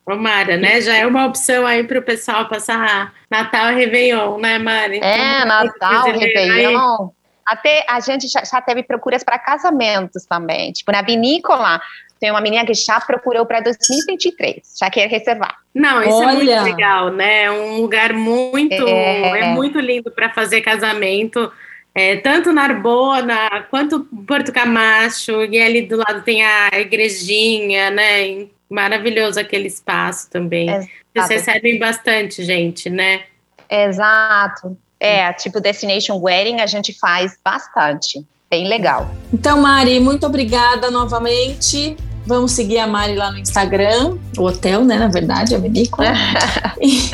É. 0.06 0.14
Tomara, 0.14 0.56
né? 0.56 0.80
Já 0.80 0.96
é 0.96 1.06
uma 1.06 1.26
opção 1.26 1.66
aí 1.66 1.84
para 1.84 1.98
o 1.98 2.02
pessoal 2.02 2.48
passar 2.48 3.12
Natal 3.30 3.72
e 3.72 3.74
Réveillon, 3.76 4.38
né, 4.38 4.58
Mari? 4.58 5.00
É, 5.02 5.38
então, 5.38 5.48
Natal, 5.48 6.04
Réveillon. 6.12 7.10
Até 7.46 7.84
a 7.88 8.00
gente 8.00 8.26
já, 8.26 8.42
já 8.42 8.60
teve 8.60 8.82
procuras 8.82 9.22
para 9.22 9.38
casamentos 9.38 10.24
também. 10.24 10.72
Tipo, 10.72 10.92
na 10.92 11.02
vinícola, 11.02 11.80
tem 12.18 12.30
uma 12.30 12.40
menina 12.40 12.64
que 12.64 12.72
já 12.72 12.98
procurou 13.00 13.44
para 13.44 13.60
2023, 13.60 14.62
já 14.80 14.88
quer 14.88 15.08
reservar. 15.08 15.54
Não, 15.74 16.02
isso 16.02 16.12
Olha. 16.12 16.30
é 16.30 16.34
muito 16.34 16.62
legal, 16.62 17.10
né? 17.10 17.42
É 17.44 17.50
um 17.50 17.80
lugar 17.80 18.14
muito, 18.14 18.88
é, 18.88 19.40
é 19.40 19.44
muito 19.48 19.78
lindo 19.78 20.10
para 20.10 20.32
fazer 20.32 20.62
casamento. 20.62 21.52
É, 21.94 22.16
tanto 22.16 22.52
na 22.52 22.62
Arbona 22.62 23.66
quanto 23.70 24.00
Porto 24.26 24.52
Camacho, 24.52 25.44
e 25.44 25.60
ali 25.60 25.82
do 25.82 25.96
lado 25.96 26.22
tem 26.22 26.42
a 26.42 26.70
igrejinha, 26.80 27.90
né? 27.90 28.46
Maravilhoso 28.74 29.38
aquele 29.38 29.68
espaço 29.68 30.28
também. 30.28 30.68
Exato. 30.68 30.88
Vocês 31.14 31.46
recebem 31.46 31.78
bastante 31.78 32.42
gente, 32.42 32.90
né? 32.90 33.22
Exato. 33.70 34.76
É, 34.98 35.32
tipo 35.32 35.60
Destination 35.60 36.18
Wedding 36.20 36.60
a 36.60 36.66
gente 36.66 36.92
faz 36.98 37.38
bastante. 37.44 38.26
Bem 38.50 38.66
legal. 38.66 39.08
Então, 39.32 39.60
Mari, 39.60 40.00
muito 40.00 40.26
obrigada 40.26 40.90
novamente. 40.90 41.96
Vamos 42.26 42.50
seguir 42.50 42.78
a 42.78 42.86
Mari 42.88 43.14
lá 43.14 43.30
no 43.30 43.38
Instagram, 43.38 44.18
o 44.36 44.42
hotel, 44.42 44.84
né? 44.84 44.98
Na 44.98 45.08
verdade, 45.08 45.54
a 45.54 45.58
vinícola. 45.58 46.12
e, 46.82 47.10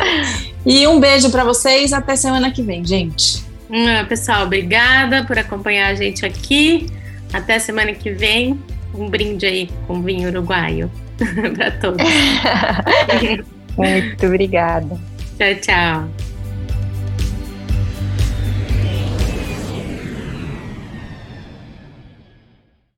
e 0.65 0.87
um 0.87 0.99
beijo 0.99 1.31
para 1.31 1.45
vocês. 1.45 1.93
Até 1.93 2.17
semana 2.17 2.51
que 2.51 2.63
vem, 2.63 2.83
gente. 2.87 3.45
Hum, 3.69 4.03
pessoal, 4.09 4.45
obrigada 4.45 5.25
por 5.25 5.39
acompanhar 5.39 5.89
a 5.89 5.95
gente 5.95 6.25
aqui. 6.25 6.87
Até 7.35 7.59
semana 7.59 7.93
que 7.93 8.11
vem. 8.11 8.59
Um 8.95 9.11
brinde 9.11 9.45
aí 9.45 9.69
com 9.87 10.01
vinho 10.01 10.31
uruguaio. 10.31 10.91
para 11.57 11.71
todos. 11.73 12.03
Muito 13.77 14.27
obrigada. 14.27 14.99
Tchau, 15.39 15.55
tchau. 15.61 16.30